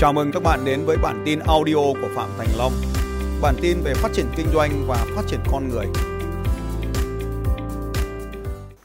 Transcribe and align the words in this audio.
Chào 0.00 0.12
mừng 0.12 0.32
các 0.32 0.42
bạn 0.42 0.64
đến 0.64 0.84
với 0.84 0.96
bản 0.96 1.22
tin 1.24 1.38
audio 1.38 1.74
của 1.74 2.08
Phạm 2.14 2.28
Thành 2.38 2.48
Long. 2.58 2.72
Bản 3.42 3.54
tin 3.62 3.80
về 3.84 3.94
phát 3.94 4.12
triển 4.12 4.26
kinh 4.36 4.46
doanh 4.54 4.84
và 4.86 5.06
phát 5.16 5.22
triển 5.26 5.40
con 5.52 5.68
người. 5.68 5.86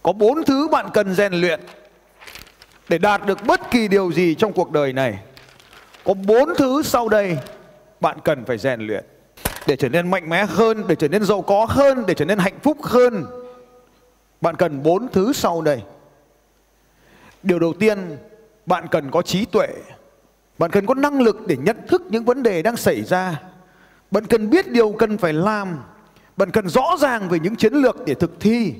Có 0.03 0.13
bốn 0.13 0.43
thứ 0.45 0.67
bạn 0.71 0.89
cần 0.93 1.15
rèn 1.15 1.33
luyện 1.33 1.59
để 2.89 2.97
đạt 2.97 3.25
được 3.25 3.37
bất 3.47 3.71
kỳ 3.71 3.87
điều 3.87 4.11
gì 4.11 4.35
trong 4.35 4.53
cuộc 4.53 4.71
đời 4.71 4.93
này. 4.93 5.19
Có 6.03 6.13
bốn 6.13 6.49
thứ 6.57 6.81
sau 6.83 7.09
đây 7.09 7.37
bạn 7.99 8.17
cần 8.23 8.45
phải 8.45 8.57
rèn 8.57 8.81
luyện 8.81 9.05
để 9.67 9.75
trở 9.75 9.89
nên 9.89 10.11
mạnh 10.11 10.29
mẽ 10.29 10.45
hơn, 10.45 10.83
để 10.87 10.95
trở 10.95 11.07
nên 11.07 11.23
giàu 11.23 11.41
có 11.41 11.65
hơn, 11.69 12.03
để 12.07 12.13
trở 12.13 12.25
nên 12.25 12.37
hạnh 12.37 12.59
phúc 12.63 12.77
hơn. 12.83 13.25
Bạn 14.41 14.55
cần 14.55 14.83
bốn 14.83 15.07
thứ 15.13 15.33
sau 15.33 15.61
đây. 15.61 15.81
Điều 17.43 17.59
đầu 17.59 17.73
tiên, 17.73 18.17
bạn 18.65 18.87
cần 18.91 19.11
có 19.11 19.21
trí 19.21 19.45
tuệ 19.45 19.67
bạn 20.57 20.71
cần 20.71 20.85
có 20.85 20.93
năng 20.93 21.21
lực 21.21 21.47
để 21.47 21.57
nhận 21.57 21.77
thức 21.87 22.01
những 22.09 22.25
vấn 22.25 22.43
đề 22.43 22.61
đang 22.61 22.77
xảy 22.77 23.03
ra. 23.03 23.41
Bạn 24.11 24.25
cần 24.25 24.49
biết 24.49 24.71
điều 24.71 24.91
cần 24.91 25.17
phải 25.17 25.33
làm. 25.33 25.79
Bạn 26.37 26.51
cần 26.51 26.69
rõ 26.69 26.95
ràng 26.99 27.29
về 27.29 27.39
những 27.39 27.55
chiến 27.55 27.73
lược 27.73 28.05
để 28.05 28.13
thực 28.13 28.39
thi. 28.39 28.73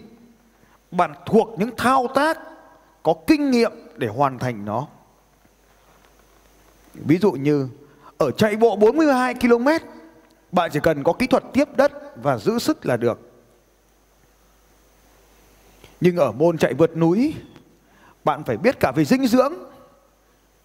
Bạn 0.92 1.14
thuộc 1.26 1.50
những 1.60 1.76
thao 1.78 2.08
tác 2.16 2.40
có 3.04 3.14
kinh 3.28 3.52
nghiệm 3.52 3.72
để 3.96 4.08
hoàn 4.08 4.40
thành 4.40 4.66
nó. 4.66 4.88
Ví 6.94 7.18
dụ 7.18 7.32
như 7.32 7.68
ở 8.18 8.32
chạy 8.32 8.56
bộ 8.56 8.76
42 8.76 9.34
km, 9.34 9.68
bạn 10.52 10.70
chỉ 10.74 10.80
cần 10.84 11.04
có 11.04 11.14
kỹ 11.14 11.28
thuật 11.28 11.44
tiếp 11.54 11.70
đất 11.78 11.92
và 12.24 12.38
giữ 12.38 12.60
sức 12.60 12.86
là 12.86 12.98
được. 12.98 13.20
Nhưng 16.02 16.18
ở 16.18 16.32
môn 16.32 16.58
chạy 16.58 16.74
vượt 16.74 16.98
núi, 16.98 17.34
bạn 18.24 18.44
phải 18.44 18.58
biết 18.58 18.80
cả 18.80 18.92
về 18.92 19.06
dinh 19.06 19.28
dưỡng, 19.28 19.54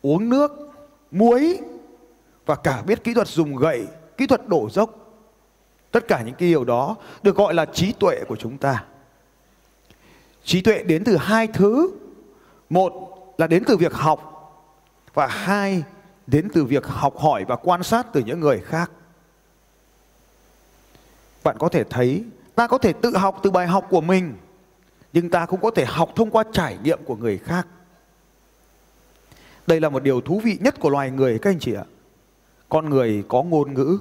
uống 0.03 0.29
nước, 0.29 0.70
muối 1.11 1.61
và 2.47 2.55
cả 2.55 2.83
biết 2.83 3.05
kỹ 3.05 3.15
thuật 3.15 3.29
dùng 3.29 3.57
gậy, 3.57 3.87
kỹ 4.17 4.27
thuật 4.27 4.49
đổ 4.49 4.69
dốc. 4.71 4.97
Tất 5.91 6.09
cả 6.09 6.23
những 6.27 6.35
cái 6.35 6.49
điều 6.49 6.65
đó 6.65 6.97
được 7.23 7.37
gọi 7.37 7.55
là 7.55 7.65
trí 7.65 7.93
tuệ 7.93 8.21
của 8.29 8.37
chúng 8.37 8.59
ta. 8.59 8.85
Trí 10.45 10.61
tuệ 10.61 10.83
đến 10.83 11.05
từ 11.05 11.17
hai 11.17 11.47
thứ. 11.47 11.91
Một 12.71 12.93
là 13.39 13.47
đến 13.47 13.65
từ 13.67 13.77
việc 13.77 13.93
học 13.93 14.27
và 15.15 15.27
hai 15.27 15.83
đến 16.27 16.49
từ 16.55 16.65
việc 16.65 16.87
học 16.87 17.19
hỏi 17.19 17.45
và 17.45 17.57
quan 17.57 17.83
sát 17.83 18.07
từ 18.13 18.23
những 18.27 18.41
người 18.41 18.59
khác. 18.59 18.91
Bạn 21.45 21.57
có 21.59 21.69
thể 21.69 21.85
thấy 21.85 22.25
ta 22.55 22.67
có 22.67 22.79
thể 22.79 22.93
tự 22.93 23.17
học 23.17 23.41
từ 23.43 23.51
bài 23.51 23.67
học 23.67 23.87
của 23.91 24.01
mình 24.01 24.37
nhưng 25.13 25.31
ta 25.31 25.47
cũng 25.47 25.61
có 25.61 25.71
thể 25.71 25.85
học 25.85 26.11
thông 26.17 26.31
qua 26.31 26.45
trải 26.53 26.79
nghiệm 26.83 27.05
của 27.05 27.17
người 27.17 27.39
khác. 27.39 27.67
Đây 29.71 29.81
là 29.81 29.89
một 29.89 30.03
điều 30.03 30.21
thú 30.21 30.41
vị 30.45 30.59
nhất 30.61 30.81
của 30.81 30.91
loài 30.91 31.11
người 31.11 31.39
các 31.39 31.51
anh 31.51 31.59
chị 31.59 31.75
ạ. 31.75 31.85
Con 32.69 32.91
người 32.91 33.25
có 33.29 33.43
ngôn 33.43 33.75
ngữ. 33.75 33.99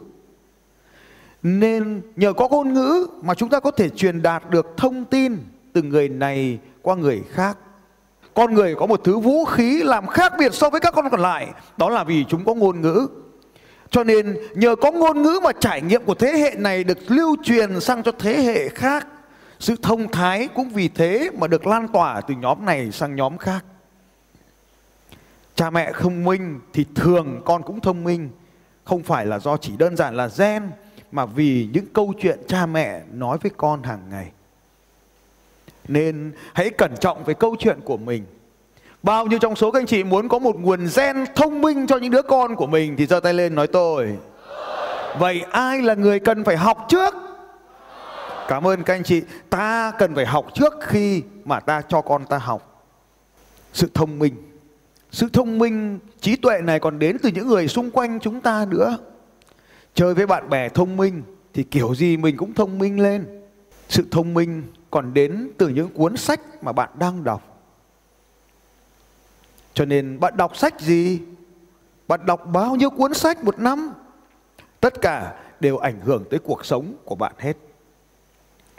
Nên 1.43 2.01
nhờ 2.15 2.33
có 2.33 2.47
ngôn 2.47 2.73
ngữ 2.73 3.07
mà 3.21 3.33
chúng 3.33 3.49
ta 3.49 3.59
có 3.59 3.71
thể 3.71 3.89
truyền 3.89 4.21
đạt 4.21 4.49
được 4.49 4.67
thông 4.77 5.05
tin 5.05 5.37
từ 5.73 5.81
người 5.81 6.09
này 6.09 6.59
qua 6.81 6.95
người 6.95 7.21
khác. 7.31 7.57
Con 8.33 8.53
người 8.53 8.75
có 8.75 8.85
một 8.85 9.01
thứ 9.03 9.19
vũ 9.19 9.45
khí 9.45 9.83
làm 9.83 10.07
khác 10.07 10.33
biệt 10.39 10.53
so 10.53 10.69
với 10.69 10.79
các 10.79 10.93
con 10.93 11.09
còn 11.09 11.19
lại, 11.19 11.47
đó 11.77 11.89
là 11.89 12.03
vì 12.03 12.25
chúng 12.29 12.45
có 12.45 12.53
ngôn 12.53 12.81
ngữ. 12.81 13.07
Cho 13.89 14.03
nên 14.03 14.37
nhờ 14.55 14.75
có 14.75 14.91
ngôn 14.91 15.21
ngữ 15.21 15.39
mà 15.43 15.51
trải 15.51 15.81
nghiệm 15.81 16.05
của 16.05 16.15
thế 16.15 16.31
hệ 16.31 16.55
này 16.57 16.83
được 16.83 16.97
lưu 17.07 17.35
truyền 17.43 17.79
sang 17.79 18.03
cho 18.03 18.11
thế 18.19 18.41
hệ 18.41 18.69
khác. 18.69 19.07
Sự 19.59 19.75
thông 19.81 20.11
thái 20.11 20.47
cũng 20.47 20.69
vì 20.69 20.87
thế 20.87 21.29
mà 21.39 21.47
được 21.47 21.67
lan 21.67 21.87
tỏa 21.87 22.21
từ 22.21 22.33
nhóm 22.33 22.65
này 22.65 22.91
sang 22.91 23.15
nhóm 23.15 23.37
khác 23.37 23.65
cha 25.59 25.69
mẹ 25.69 25.91
thông 25.99 26.25
minh 26.25 26.59
thì 26.73 26.85
thường 26.95 27.41
con 27.45 27.63
cũng 27.63 27.79
thông 27.79 28.03
minh. 28.03 28.29
Không 28.83 29.03
phải 29.03 29.25
là 29.25 29.39
do 29.39 29.57
chỉ 29.57 29.77
đơn 29.77 29.95
giản 29.95 30.15
là 30.15 30.29
gen, 30.37 30.71
mà 31.11 31.25
vì 31.25 31.69
những 31.73 31.85
câu 31.93 32.13
chuyện 32.21 32.39
cha 32.47 32.65
mẹ 32.65 33.01
nói 33.11 33.37
với 33.41 33.51
con 33.57 33.83
hàng 33.83 34.09
ngày. 34.09 34.31
Nên 35.87 36.31
hãy 36.53 36.69
cẩn 36.69 36.97
trọng 36.99 37.23
với 37.23 37.35
câu 37.35 37.55
chuyện 37.59 37.79
của 37.83 37.97
mình. 37.97 38.25
Bao 39.03 39.25
nhiêu 39.25 39.39
trong 39.39 39.55
số 39.55 39.71
các 39.71 39.79
anh 39.79 39.85
chị 39.85 40.03
muốn 40.03 40.27
có 40.27 40.39
một 40.39 40.55
nguồn 40.59 40.87
gen 40.95 41.25
thông 41.35 41.61
minh 41.61 41.87
cho 41.87 41.97
những 41.97 42.11
đứa 42.11 42.21
con 42.21 42.55
của 42.55 42.67
mình 42.67 42.95
thì 42.97 43.05
giơ 43.05 43.19
tay 43.19 43.33
lên 43.33 43.55
nói 43.55 43.67
tôi. 43.67 44.17
Vậy 45.19 45.45
ai 45.51 45.81
là 45.81 45.93
người 45.93 46.19
cần 46.19 46.43
phải 46.43 46.57
học 46.57 46.85
trước? 46.89 47.15
Cảm 48.47 48.67
ơn 48.67 48.83
các 48.83 48.93
anh 48.93 49.03
chị. 49.03 49.21
Ta 49.49 49.91
cần 49.99 50.15
phải 50.15 50.25
học 50.25 50.45
trước 50.53 50.73
khi 50.81 51.23
mà 51.45 51.59
ta 51.59 51.81
cho 51.81 52.01
con 52.01 52.25
ta 52.25 52.37
học. 52.37 52.85
Sự 53.73 53.89
thông 53.93 54.19
minh 54.19 54.48
sự 55.11 55.29
thông 55.33 55.59
minh, 55.59 55.99
trí 56.21 56.35
tuệ 56.35 56.61
này 56.61 56.79
còn 56.79 56.99
đến 56.99 57.17
từ 57.23 57.29
những 57.29 57.47
người 57.47 57.67
xung 57.67 57.91
quanh 57.91 58.19
chúng 58.19 58.41
ta 58.41 58.65
nữa. 58.69 58.97
Chơi 59.93 60.13
với 60.13 60.27
bạn 60.27 60.49
bè 60.49 60.69
thông 60.69 60.97
minh 60.97 61.23
thì 61.53 61.63
kiểu 61.63 61.95
gì 61.95 62.17
mình 62.17 62.37
cũng 62.37 62.53
thông 62.53 62.79
minh 62.79 62.99
lên. 62.99 63.41
Sự 63.89 64.05
thông 64.11 64.33
minh 64.33 64.63
còn 64.91 65.13
đến 65.13 65.51
từ 65.57 65.67
những 65.67 65.89
cuốn 65.89 66.17
sách 66.17 66.63
mà 66.63 66.71
bạn 66.71 66.89
đang 66.99 67.23
đọc. 67.23 67.61
Cho 69.73 69.85
nên 69.85 70.19
bạn 70.19 70.37
đọc 70.37 70.57
sách 70.57 70.81
gì? 70.81 71.19
Bạn 72.07 72.25
đọc 72.25 72.45
bao 72.53 72.75
nhiêu 72.75 72.89
cuốn 72.89 73.13
sách 73.13 73.43
một 73.43 73.59
năm? 73.59 73.93
Tất 74.79 75.01
cả 75.01 75.35
đều 75.59 75.77
ảnh 75.77 75.99
hưởng 75.99 76.23
tới 76.29 76.39
cuộc 76.39 76.65
sống 76.65 76.93
của 77.05 77.15
bạn 77.15 77.33
hết. 77.37 77.57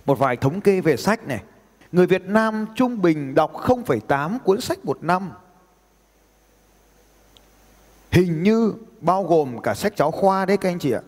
Một 0.06 0.18
vài 0.18 0.36
thống 0.36 0.60
kê 0.60 0.80
về 0.80 0.96
sách 0.96 1.28
này. 1.28 1.42
Người 1.92 2.06
Việt 2.06 2.22
Nam 2.22 2.66
trung 2.74 3.02
bình 3.02 3.34
đọc 3.34 3.52
0,8 3.52 4.38
cuốn 4.38 4.60
sách 4.60 4.84
một 4.84 5.02
năm 5.02 5.30
hình 8.10 8.42
như 8.42 8.74
bao 9.00 9.24
gồm 9.24 9.62
cả 9.62 9.74
sách 9.74 9.96
giáo 9.96 10.10
khoa 10.10 10.46
đấy 10.46 10.56
các 10.56 10.68
anh 10.68 10.78
chị 10.78 10.92
ạ. 10.92 11.00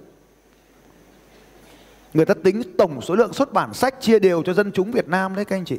Người 2.14 2.26
ta 2.26 2.34
tính 2.44 2.62
tổng 2.78 3.00
số 3.00 3.14
lượng 3.14 3.32
xuất 3.32 3.52
bản 3.52 3.74
sách 3.74 3.94
chia 4.00 4.18
đều 4.18 4.42
cho 4.42 4.54
dân 4.54 4.72
chúng 4.72 4.90
Việt 4.90 5.08
Nam 5.08 5.34
đấy 5.34 5.44
các 5.44 5.56
anh 5.56 5.64
chị. 5.64 5.78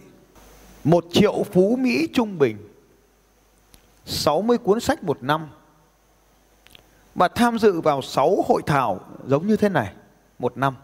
Một 0.83 1.05
triệu 1.11 1.43
phú 1.51 1.75
Mỹ 1.79 2.07
trung 2.13 2.37
bình 2.37 2.57
60 4.05 4.57
cuốn 4.57 4.79
sách 4.79 5.03
một 5.03 5.23
năm 5.23 5.47
và 7.15 7.27
tham 7.27 7.59
dự 7.59 7.81
vào 7.81 8.01
6 8.01 8.43
hội 8.47 8.61
thảo 8.65 8.99
giống 9.27 9.47
như 9.47 9.55
thế 9.55 9.69
này 9.69 9.93
một 10.39 10.57
năm. 10.57 10.75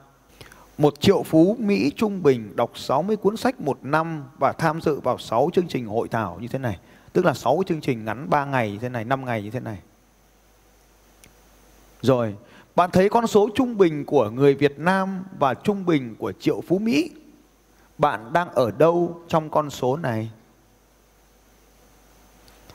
Một 0.78 1.00
triệu 1.00 1.24
phú 1.24 1.56
Mỹ 1.60 1.92
trung 1.96 2.24
bình 2.24 2.56
đọc 2.56 2.72
60 2.76 3.16
cuốn 3.16 3.38
sách 3.38 3.62
một 3.62 3.80
năm 3.82 4.24
và 4.40 4.52
tham 4.52 4.82
dự 4.82 5.00
vào 5.00 5.18
6 5.18 5.50
chương 5.54 5.68
trình 5.68 5.86
hội 5.86 6.08
thảo 6.08 6.38
như 6.42 6.48
thế 6.48 6.60
này. 6.60 6.80
Tức 7.14 7.26
là 7.26 7.34
6 7.34 7.64
chương 7.68 7.82
trình 7.82 8.06
ngắn 8.06 8.30
3 8.30 8.46
ngày 8.46 8.72
như 8.72 8.78
thế 8.82 8.90
này, 8.90 9.06
5 9.06 9.26
ngày 9.26 9.44
như 9.44 9.52
thế 9.52 9.60
này. 9.60 9.78
Rồi, 12.02 12.36
bạn 12.76 12.92
thấy 12.92 13.10
con 13.10 13.28
số 13.28 13.50
trung 13.56 13.78
bình 13.78 14.06
của 14.06 14.30
người 14.30 14.56
Việt 14.56 14.80
Nam 14.80 15.24
và 15.40 15.54
trung 15.54 15.86
bình 15.86 16.16
của 16.20 16.32
triệu 16.32 16.62
phú 16.62 16.80
Mỹ. 16.80 17.12
Bạn 17.98 18.34
đang 18.34 18.50
ở 18.50 18.72
đâu 18.72 19.22
trong 19.28 19.50
con 19.50 19.70
số 19.70 19.98
này? 19.98 20.32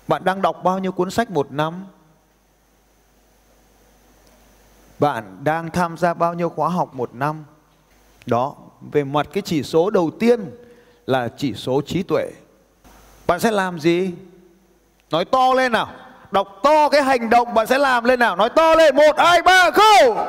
Bạn 0.08 0.24
đang 0.24 0.42
đọc 0.42 0.60
bao 0.64 0.78
nhiêu 0.78 0.92
cuốn 0.92 1.10
sách 1.10 1.30
một 1.30 1.52
năm? 1.52 1.84
Bạn 4.98 5.44
đang 5.44 5.70
tham 5.70 5.96
gia 5.96 6.14
bao 6.14 6.34
nhiêu 6.34 6.48
khóa 6.48 6.68
học 6.68 6.94
một 6.94 7.14
năm? 7.14 7.44
Đó, 8.26 8.54
về 8.92 9.04
mặt 9.04 9.28
cái 9.32 9.42
chỉ 9.42 9.62
số 9.62 9.90
đầu 9.90 10.10
tiên 10.20 10.40
là 11.06 11.28
chỉ 11.36 11.54
số 11.54 11.82
trí 11.86 12.02
tuệ. 12.02 12.30
Bạn 13.26 13.40
sẽ 13.40 13.50
làm 13.50 13.80
gì? 13.80 14.10
Nói 15.10 15.24
to 15.24 15.54
lên 15.54 15.72
nào 15.72 16.03
đọc 16.30 16.60
to 16.62 16.88
cái 16.88 17.02
hành 17.02 17.30
động 17.30 17.54
bạn 17.54 17.66
sẽ 17.66 17.78
làm 17.78 18.04
lên 18.04 18.18
nào. 18.18 18.36
Nói 18.36 18.48
to 18.50 18.74
lên, 18.74 18.96
một, 18.96 19.18
hai, 19.18 19.42
ba 19.42 19.70
go 19.70 20.24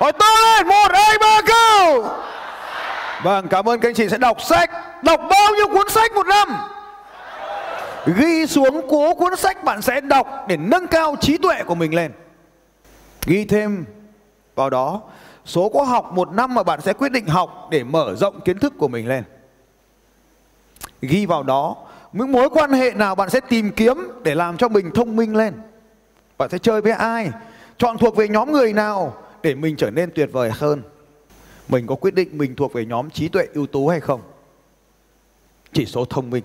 nói 0.00 0.12
to 0.12 0.26
lên, 0.44 0.68
một, 0.68 0.92
hai, 0.92 1.18
ba 1.18 1.40
go 1.46 1.96
vâng 3.22 3.48
cảm 3.48 3.68
ơn 3.68 3.80
các 3.80 3.88
anh 3.88 3.94
chị 3.94 4.08
sẽ 4.08 4.18
đọc 4.18 4.42
sách. 4.42 4.70
Đọc 5.02 5.20
bao 5.30 5.54
nhiêu 5.54 5.68
cuốn 5.68 5.88
sách 5.88 6.12
một 6.12 6.26
năm? 6.26 6.48
Ghi 8.06 8.46
xuống 8.46 8.86
cố 8.90 9.14
cuốn 9.14 9.36
sách 9.36 9.64
bạn 9.64 9.82
sẽ 9.82 10.00
đọc 10.00 10.44
để 10.48 10.56
nâng 10.56 10.86
cao 10.86 11.16
trí 11.20 11.38
tuệ 11.38 11.62
của 11.62 11.74
mình 11.74 11.94
lên. 11.94 12.12
Ghi 13.26 13.44
thêm 13.44 13.84
vào 14.54 14.70
đó, 14.70 15.00
số 15.44 15.68
khóa 15.68 15.84
học 15.84 16.12
một 16.12 16.32
năm 16.32 16.54
mà 16.54 16.62
bạn 16.62 16.80
sẽ 16.80 16.92
quyết 16.92 17.12
định 17.12 17.26
học 17.26 17.68
để 17.70 17.84
mở 17.84 18.14
rộng 18.16 18.40
kiến 18.40 18.58
thức 18.58 18.72
của 18.78 18.88
mình 18.88 19.08
lên. 19.08 19.24
Ghi 21.02 21.26
vào 21.26 21.42
đó 21.42 21.76
những 22.12 22.32
mối 22.32 22.48
quan 22.50 22.72
hệ 22.72 22.90
nào 22.90 23.14
bạn 23.14 23.30
sẽ 23.30 23.40
tìm 23.48 23.72
kiếm 23.72 24.08
để 24.24 24.34
làm 24.34 24.56
cho 24.56 24.68
mình 24.68 24.90
thông 24.94 25.16
minh 25.16 25.36
lên? 25.36 25.54
Bạn 26.38 26.50
sẽ 26.50 26.58
chơi 26.58 26.80
với 26.80 26.92
ai? 26.92 27.30
Chọn 27.78 27.98
thuộc 27.98 28.16
về 28.16 28.28
nhóm 28.28 28.52
người 28.52 28.72
nào 28.72 29.22
để 29.42 29.54
mình 29.54 29.76
trở 29.76 29.90
nên 29.90 30.10
tuyệt 30.14 30.28
vời 30.32 30.50
hơn? 30.54 30.82
Mình 31.68 31.86
có 31.86 31.94
quyết 31.94 32.14
định 32.14 32.38
mình 32.38 32.54
thuộc 32.56 32.72
về 32.72 32.86
nhóm 32.86 33.10
trí 33.10 33.28
tuệ 33.28 33.46
ưu 33.54 33.66
tú 33.66 33.88
hay 33.88 34.00
không? 34.00 34.20
Chỉ 35.72 35.86
số 35.86 36.04
thông 36.04 36.30
minh. 36.30 36.44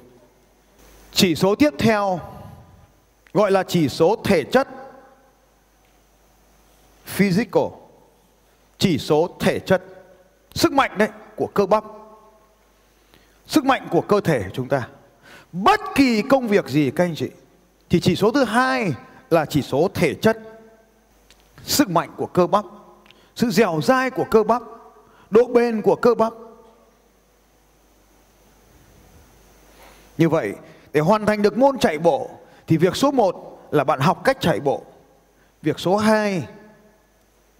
Chỉ 1.11 1.35
số 1.35 1.55
tiếp 1.55 1.73
theo 1.79 2.19
gọi 3.33 3.51
là 3.51 3.63
chỉ 3.63 3.89
số 3.89 4.15
thể 4.23 4.43
chất. 4.43 4.67
Physical. 7.05 7.63
Chỉ 8.77 8.97
số 8.97 9.29
thể 9.39 9.59
chất. 9.59 9.83
Sức 10.53 10.73
mạnh 10.73 10.97
đấy, 10.97 11.09
của 11.35 11.47
cơ 11.47 11.65
bắp. 11.65 11.83
Sức 13.47 13.65
mạnh 13.65 13.87
của 13.91 14.01
cơ 14.01 14.21
thể 14.21 14.43
chúng 14.53 14.67
ta 14.67 14.87
bất 15.63 15.81
kỳ 15.95 16.21
công 16.21 16.48
việc 16.48 16.68
gì 16.68 16.92
các 16.95 17.04
anh 17.04 17.15
chị 17.15 17.30
thì 17.89 18.00
chỉ 18.00 18.15
số 18.15 18.31
thứ 18.31 18.44
hai 18.44 18.94
là 19.30 19.45
chỉ 19.45 19.62
số 19.62 19.89
thể 19.94 20.13
chất, 20.13 20.38
sức 21.63 21.89
mạnh 21.89 22.09
của 22.18 22.25
cơ 22.25 22.48
bắp, 22.48 22.65
sự 23.36 23.50
dẻo 23.50 23.80
dai 23.83 24.09
của 24.09 24.25
cơ 24.31 24.44
bắp, 24.44 24.62
độ 25.30 25.48
bền 25.48 25.81
của 25.81 25.95
cơ 25.95 26.15
bắp. 26.15 26.33
Như 30.18 30.30
vậy, 30.30 30.54
để 30.94 31.00
hoàn 31.00 31.25
thành 31.25 31.42
được 31.42 31.57
môn 31.57 31.80
chạy 31.80 31.98
bộ 31.98 32.30
thì 32.68 32.77
việc 32.77 32.95
số 32.95 33.12
1 33.12 33.68
là 33.71 33.83
bạn 33.83 34.00
học 34.00 34.24
cách 34.24 34.38
chạy 34.39 34.60
bộ. 34.60 34.83
Việc 35.62 35.80
số 35.80 35.98
2 35.98 36.48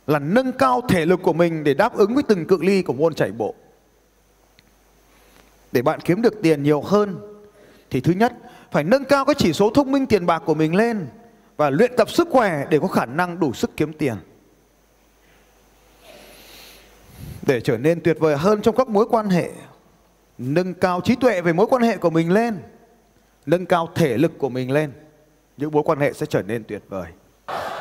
là 0.08 0.20
nâng 0.20 0.52
cao 0.52 0.82
thể 0.90 1.06
lực 1.06 1.20
của 1.24 1.34
mình 1.34 1.64
để 1.64 1.74
đáp 1.74 1.98
ứng 1.98 2.14
với 2.14 2.24
từng 2.24 2.48
cự 2.48 2.58
ly 2.62 2.82
của 2.82 2.94
môn 2.94 3.14
chạy 3.14 3.32
bộ. 3.32 3.56
Để 5.72 5.82
bạn 5.82 6.00
kiếm 6.00 6.22
được 6.22 6.34
tiền 6.44 6.64
nhiều 6.64 6.82
hơn 6.82 7.37
thì 7.89 8.01
thứ 8.01 8.13
nhất 8.13 8.34
phải 8.72 8.84
nâng 8.84 9.06
cao 9.06 9.25
cái 9.25 9.36
chỉ 9.38 9.54
số 9.54 9.69
thông 9.69 9.92
minh 9.92 10.06
tiền 10.06 10.25
bạc 10.25 10.44
của 10.45 10.54
mình 10.54 10.75
lên 10.75 11.07
và 11.57 11.69
luyện 11.69 11.92
tập 11.98 12.10
sức 12.10 12.28
khỏe 12.31 12.66
để 12.69 12.80
có 12.80 12.88
khả 12.88 13.06
năng 13.06 13.39
đủ 13.39 13.54
sức 13.54 13.78
kiếm 13.78 13.94
tiền. 13.94 14.16
Để 17.42 17.62
trở 17.62 17.78
nên 17.78 18.01
tuyệt 18.04 18.18
vời 18.19 18.38
hơn 18.38 18.62
trong 18.62 18.75
các 18.75 18.88
mối 18.88 19.06
quan 19.10 19.30
hệ, 19.30 19.50
nâng 20.38 20.74
cao 20.74 21.01
trí 21.01 21.16
tuệ 21.16 21.42
về 21.42 21.54
mối 21.54 21.68
quan 21.69 21.81
hệ 21.81 21.98
của 21.98 22.10
mình 22.10 22.31
lên, 22.31 22.57
nâng 23.45 23.66
cao 23.66 23.90
thể 23.95 24.18
lực 24.18 24.31
của 24.38 24.50
mình 24.50 24.72
lên, 24.72 24.92
những 25.57 25.72
mối 25.72 25.83
quan 25.86 26.00
hệ 26.00 26.13
sẽ 26.13 26.25
trở 26.25 26.42
nên 26.42 26.63
tuyệt 26.63 26.81
vời. 26.90 27.07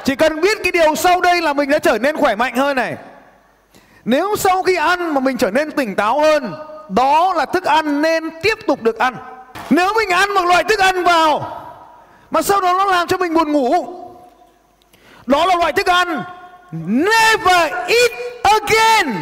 Chỉ 0.04 0.16
cần 0.16 0.40
biết 0.40 0.58
cái 0.62 0.72
điều 0.72 0.94
sau 0.94 1.20
đây 1.20 1.42
là 1.42 1.52
mình 1.52 1.70
đã 1.70 1.78
trở 1.78 1.98
nên 1.98 2.16
khỏe 2.16 2.36
mạnh 2.36 2.56
hơn 2.56 2.76
này. 2.76 2.96
Nếu 4.04 4.36
sau 4.36 4.62
khi 4.62 4.76
ăn 4.76 5.14
mà 5.14 5.20
mình 5.20 5.36
trở 5.36 5.50
nên 5.50 5.70
tỉnh 5.70 5.94
táo 5.94 6.20
hơn, 6.20 6.52
đó 6.88 7.34
là 7.34 7.46
thức 7.46 7.64
ăn 7.64 8.02
nên 8.02 8.24
tiếp 8.42 8.58
tục 8.66 8.82
được 8.82 8.98
ăn. 8.98 9.35
Nếu 9.70 9.94
mình 9.96 10.08
ăn 10.08 10.34
một 10.34 10.44
loại 10.44 10.64
thức 10.64 10.78
ăn 10.78 11.04
vào 11.04 11.62
mà 12.30 12.42
sau 12.42 12.60
đó 12.60 12.74
nó 12.78 12.84
làm 12.84 13.08
cho 13.08 13.16
mình 13.16 13.34
buồn 13.34 13.52
ngủ, 13.52 13.86
đó 15.26 15.46
là 15.46 15.54
loại 15.54 15.72
thức 15.72 15.86
ăn 15.86 16.22
never 16.86 17.72
eat 17.72 18.10
again. 18.42 19.14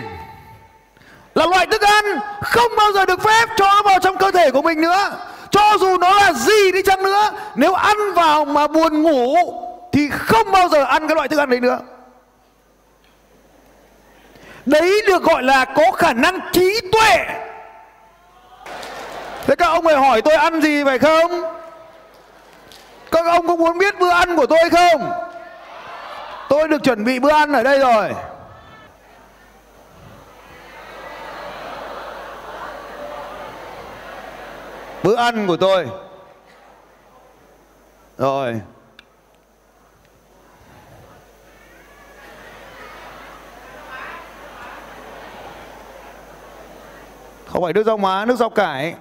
Là 1.34 1.46
loại 1.46 1.66
thức 1.66 1.80
ăn 1.80 2.04
không 2.42 2.72
bao 2.76 2.92
giờ 2.92 3.06
được 3.06 3.22
phép 3.22 3.48
cho 3.56 3.82
vào 3.84 3.98
trong 3.98 4.16
cơ 4.16 4.30
thể 4.30 4.50
của 4.50 4.62
mình 4.62 4.80
nữa. 4.80 5.10
Cho 5.50 5.76
dù 5.80 5.98
nó 5.98 6.14
là 6.14 6.32
gì 6.32 6.72
đi 6.72 6.82
chăng 6.82 7.02
nữa, 7.02 7.30
nếu 7.54 7.74
ăn 7.74 7.96
vào 8.14 8.44
mà 8.44 8.66
buồn 8.66 9.02
ngủ 9.02 9.36
thì 9.92 10.08
không 10.10 10.52
bao 10.52 10.68
giờ 10.68 10.84
ăn 10.84 11.08
cái 11.08 11.14
loại 11.14 11.28
thức 11.28 11.38
ăn 11.38 11.50
đấy 11.50 11.60
nữa 11.60 11.78
đấy 14.66 15.02
được 15.06 15.22
gọi 15.22 15.42
là 15.42 15.64
có 15.64 15.92
khả 15.92 16.12
năng 16.12 16.38
trí 16.52 16.80
tuệ 16.92 17.26
thế 19.46 19.56
các 19.56 19.66
ông 19.66 19.84
phải 19.84 19.96
hỏi 19.96 20.22
tôi 20.22 20.34
ăn 20.34 20.60
gì 20.60 20.84
phải 20.84 20.98
không? 20.98 21.30
Các 23.10 23.26
ông 23.26 23.46
có 23.46 23.56
muốn 23.56 23.78
biết 23.78 23.98
bữa 23.98 24.10
ăn 24.10 24.36
của 24.36 24.46
tôi 24.46 24.70
không? 24.70 25.12
Tôi 26.48 26.68
được 26.68 26.82
chuẩn 26.82 27.04
bị 27.04 27.18
bữa 27.18 27.32
ăn 27.32 27.52
ở 27.52 27.62
đây 27.62 27.78
rồi. 27.78 28.10
Bữa 35.02 35.16
ăn 35.16 35.46
của 35.46 35.56
tôi. 35.56 35.86
Rồi. 38.18 38.60
Không 47.46 47.62
phải 47.62 47.72
nước 47.72 47.86
rau 47.86 47.96
má, 47.96 48.24
nước 48.24 48.36
rau 48.36 48.50
cải. 48.50 48.94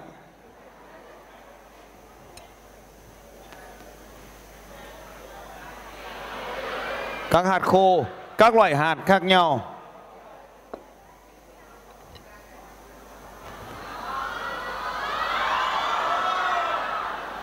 Các 7.34 7.46
hạt 7.46 7.62
khô, 7.62 8.06
các 8.38 8.56
loại 8.56 8.76
hạt 8.76 8.98
khác 9.06 9.24
nhau. 9.24 9.76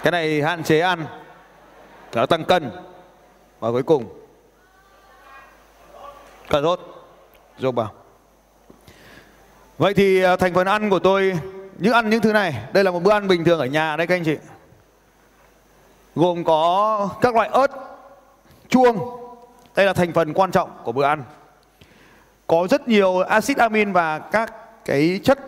Cái 0.02 0.10
này 0.10 0.42
hạn 0.42 0.62
chế 0.62 0.80
ăn. 0.80 1.06
Nó 2.14 2.26
tăng 2.26 2.44
cân. 2.44 2.70
Và 3.60 3.70
cuối 3.70 3.82
cùng 3.82 4.04
cà 6.50 6.60
rốt 6.60 6.80
dô 7.58 7.72
vào 7.72 7.92
Vậy 9.78 9.94
thì 9.94 10.22
à, 10.22 10.36
thành 10.36 10.54
phần 10.54 10.66
ăn 10.66 10.90
của 10.90 10.98
tôi 10.98 11.38
những 11.78 11.92
ăn 11.92 12.10
những 12.10 12.20
thứ 12.20 12.32
này, 12.32 12.54
đây 12.72 12.84
là 12.84 12.90
một 12.90 13.02
bữa 13.02 13.12
ăn 13.12 13.28
bình 13.28 13.44
thường 13.44 13.58
ở 13.58 13.66
nhà 13.66 13.96
đây 13.96 14.06
các 14.06 14.14
anh 14.14 14.24
chị. 14.24 14.36
Gồm 16.14 16.44
có 16.44 17.08
các 17.20 17.34
loại 17.34 17.48
ớt, 17.48 17.70
chuông. 18.68 19.19
Đây 19.80 19.86
là 19.86 19.92
thành 19.92 20.12
phần 20.12 20.32
quan 20.32 20.50
trọng 20.50 20.70
của 20.84 20.92
bữa 20.92 21.04
ăn. 21.04 21.24
Có 22.46 22.66
rất 22.70 22.88
nhiều 22.88 23.20
axit 23.20 23.58
amin 23.58 23.92
và 23.92 24.18
các 24.18 24.54
cái 24.84 25.20
chất 25.24 25.38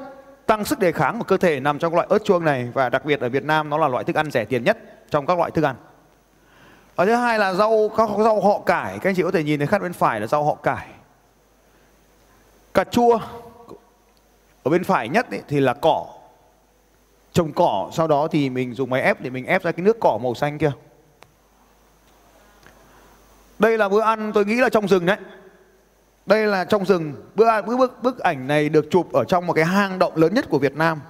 tăng 0.46 0.64
sức 0.64 0.78
đề 0.78 0.92
kháng 0.92 1.18
của 1.18 1.24
cơ 1.24 1.36
thể 1.36 1.60
nằm 1.60 1.78
trong 1.78 1.94
loại 1.94 2.06
ớt 2.10 2.24
chuông 2.24 2.44
này 2.44 2.68
và 2.74 2.88
đặc 2.88 3.04
biệt 3.04 3.20
ở 3.20 3.28
Việt 3.28 3.44
Nam 3.44 3.70
nó 3.70 3.78
là 3.78 3.88
loại 3.88 4.04
thức 4.04 4.16
ăn 4.16 4.30
rẻ 4.30 4.44
tiền 4.44 4.64
nhất 4.64 4.78
trong 5.10 5.26
các 5.26 5.38
loại 5.38 5.50
thức 5.50 5.64
ăn. 5.64 5.76
Ở 6.96 7.06
thứ 7.06 7.14
hai 7.14 7.38
là 7.38 7.54
rau 7.54 7.90
các 7.96 8.10
rau 8.18 8.40
họ 8.40 8.60
cải, 8.66 8.98
các 8.98 9.10
anh 9.10 9.14
chị 9.14 9.22
có 9.22 9.30
thể 9.30 9.44
nhìn 9.44 9.58
thấy 9.58 9.66
khác 9.66 9.82
bên 9.82 9.92
phải 9.92 10.20
là 10.20 10.26
rau 10.26 10.44
họ 10.44 10.54
cải. 10.54 10.86
Cà 12.74 12.84
chua 12.84 13.18
ở 14.62 14.70
bên 14.70 14.84
phải 14.84 15.08
nhất 15.08 15.30
ấy, 15.30 15.42
thì 15.48 15.60
là 15.60 15.74
cỏ 15.74 16.06
trồng 17.32 17.52
cỏ 17.52 17.90
sau 17.92 18.06
đó 18.06 18.28
thì 18.30 18.50
mình 18.50 18.74
dùng 18.74 18.90
máy 18.90 19.02
ép 19.02 19.20
để 19.20 19.30
mình 19.30 19.46
ép 19.46 19.62
ra 19.62 19.72
cái 19.72 19.84
nước 19.84 19.96
cỏ 20.00 20.18
màu 20.22 20.34
xanh 20.34 20.58
kia 20.58 20.72
đây 23.62 23.78
là 23.78 23.88
bữa 23.88 24.00
ăn 24.00 24.32
tôi 24.34 24.44
nghĩ 24.44 24.54
là 24.54 24.68
trong 24.68 24.88
rừng 24.88 25.06
đấy. 25.06 25.16
Đây 26.26 26.46
là 26.46 26.64
trong 26.64 26.84
rừng. 26.84 27.14
Bữa 27.34 27.46
ăn 27.46 27.66
bức, 27.66 27.76
bức 27.76 28.02
bức 28.02 28.18
ảnh 28.18 28.46
này 28.46 28.68
được 28.68 28.86
chụp 28.90 29.12
ở 29.12 29.24
trong 29.24 29.46
một 29.46 29.52
cái 29.52 29.64
hang 29.64 29.98
động 29.98 30.16
lớn 30.16 30.34
nhất 30.34 30.44
của 30.50 30.58
Việt 30.58 30.76
Nam. 30.76 31.00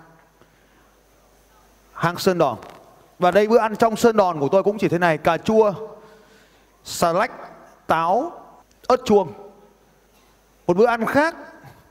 Hang 1.92 2.18
Sơn 2.18 2.38
Đòn. 2.38 2.58
Và 3.18 3.30
đây 3.30 3.48
bữa 3.48 3.58
ăn 3.58 3.76
trong 3.76 3.96
Sơn 3.96 4.16
Đòn 4.16 4.40
của 4.40 4.48
tôi 4.48 4.62
cũng 4.62 4.78
chỉ 4.78 4.88
thế 4.88 4.98
này. 4.98 5.18
Cà 5.18 5.36
chua 5.36 5.74
xà 6.84 7.12
lách 7.12 7.32
táo 7.86 8.32
ớt 8.86 9.00
chuông. 9.04 9.32
Một 10.66 10.76
bữa 10.76 10.86
ăn 10.86 11.06
khác 11.06 11.36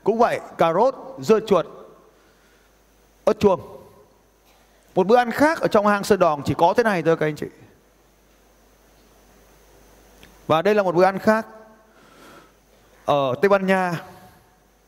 cũng 0.04 0.18
vậy, 0.18 0.40
cà 0.58 0.72
rốt, 0.72 0.94
dưa 1.18 1.40
chuột, 1.40 1.66
ớt 3.24 3.40
chuông. 3.40 3.60
Một 4.94 5.06
bữa 5.06 5.16
ăn 5.16 5.30
khác 5.30 5.60
ở 5.60 5.68
trong 5.68 5.86
hang 5.86 6.04
Sơn 6.04 6.18
Đòn 6.18 6.42
chỉ 6.44 6.54
có 6.58 6.74
thế 6.76 6.82
này 6.82 7.02
thôi 7.02 7.16
các 7.16 7.26
anh 7.26 7.36
chị. 7.36 7.46
Và 10.52 10.62
đây 10.62 10.74
là 10.74 10.82
một 10.82 10.94
bữa 10.94 11.04
ăn 11.04 11.18
khác 11.18 11.46
ở 13.04 13.34
Tây 13.42 13.48
Ban 13.48 13.66
Nha. 13.66 14.02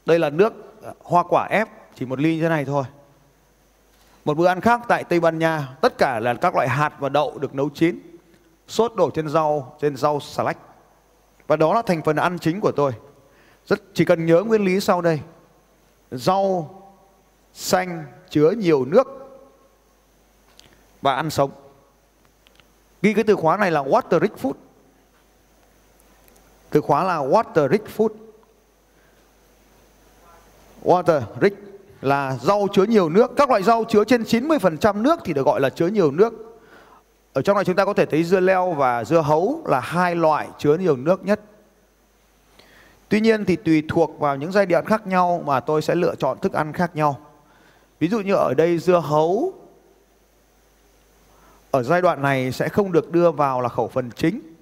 Đây 0.06 0.18
là 0.18 0.30
nước 0.30 0.52
à, 0.82 0.92
hoa 1.02 1.22
quả 1.22 1.46
ép 1.46 1.68
chỉ 1.94 2.06
một 2.06 2.20
ly 2.20 2.36
như 2.36 2.42
thế 2.42 2.48
này 2.48 2.64
thôi. 2.64 2.84
Một 4.24 4.36
bữa 4.36 4.46
ăn 4.46 4.60
khác 4.60 4.80
tại 4.88 5.04
Tây 5.04 5.20
Ban 5.20 5.38
Nha, 5.38 5.68
tất 5.80 5.98
cả 5.98 6.20
là 6.20 6.34
các 6.34 6.54
loại 6.54 6.68
hạt 6.68 6.92
và 6.98 7.08
đậu 7.08 7.38
được 7.38 7.54
nấu 7.54 7.68
chín, 7.68 8.00
sốt 8.68 8.92
đổ 8.96 9.10
trên 9.10 9.28
rau, 9.28 9.76
trên 9.80 9.96
rau 9.96 10.20
xà 10.20 10.42
lách. 10.42 10.58
Và 11.46 11.56
đó 11.56 11.74
là 11.74 11.82
thành 11.82 12.02
phần 12.02 12.16
ăn 12.16 12.38
chính 12.38 12.60
của 12.60 12.72
tôi. 12.72 12.92
Rất 13.66 13.80
chỉ 13.94 14.04
cần 14.04 14.26
nhớ 14.26 14.42
nguyên 14.42 14.64
lý 14.64 14.80
sau 14.80 15.00
đây. 15.00 15.20
Rau 16.10 16.70
xanh 17.52 18.04
chứa 18.30 18.50
nhiều 18.50 18.84
nước 18.84 19.06
và 21.02 21.14
ăn 21.14 21.30
sống. 21.30 21.50
Ghi 23.02 23.14
cái 23.14 23.24
từ 23.24 23.36
khóa 23.36 23.56
này 23.56 23.70
là 23.70 23.82
water 23.82 24.20
rich 24.20 24.36
food. 24.42 24.54
Từ 26.74 26.80
khóa 26.80 27.04
là 27.04 27.18
water 27.18 27.68
rich 27.68 27.84
food. 27.96 28.08
Water 30.84 31.20
rich 31.42 31.54
là 32.00 32.36
rau 32.42 32.68
chứa 32.72 32.82
nhiều 32.84 33.08
nước. 33.08 33.30
Các 33.36 33.50
loại 33.50 33.62
rau 33.62 33.84
chứa 33.84 34.04
trên 34.04 34.22
90% 34.22 35.02
nước 35.02 35.20
thì 35.24 35.32
được 35.32 35.46
gọi 35.46 35.60
là 35.60 35.70
chứa 35.70 35.86
nhiều 35.86 36.10
nước. 36.10 36.58
Ở 37.32 37.42
trong 37.42 37.56
này 37.56 37.64
chúng 37.64 37.76
ta 37.76 37.84
có 37.84 37.92
thể 37.92 38.06
thấy 38.06 38.24
dưa 38.24 38.40
leo 38.40 38.72
và 38.72 39.04
dưa 39.04 39.20
hấu 39.20 39.62
là 39.66 39.80
hai 39.80 40.16
loại 40.16 40.48
chứa 40.58 40.76
nhiều 40.76 40.96
nước 40.96 41.24
nhất. 41.24 41.40
Tuy 43.08 43.20
nhiên 43.20 43.44
thì 43.44 43.56
tùy 43.56 43.82
thuộc 43.88 44.20
vào 44.20 44.36
những 44.36 44.52
giai 44.52 44.66
đoạn 44.66 44.84
khác 44.84 45.06
nhau 45.06 45.42
mà 45.46 45.60
tôi 45.60 45.82
sẽ 45.82 45.94
lựa 45.94 46.14
chọn 46.14 46.38
thức 46.38 46.52
ăn 46.52 46.72
khác 46.72 46.96
nhau. 46.96 47.20
Ví 47.98 48.08
dụ 48.08 48.20
như 48.20 48.34
ở 48.34 48.54
đây 48.54 48.78
dưa 48.78 49.00
hấu 49.04 49.52
ở 51.70 51.82
giai 51.82 52.02
đoạn 52.02 52.22
này 52.22 52.52
sẽ 52.52 52.68
không 52.68 52.92
được 52.92 53.12
đưa 53.12 53.30
vào 53.30 53.60
là 53.60 53.68
khẩu 53.68 53.88
phần 53.88 54.10
chính. 54.10 54.53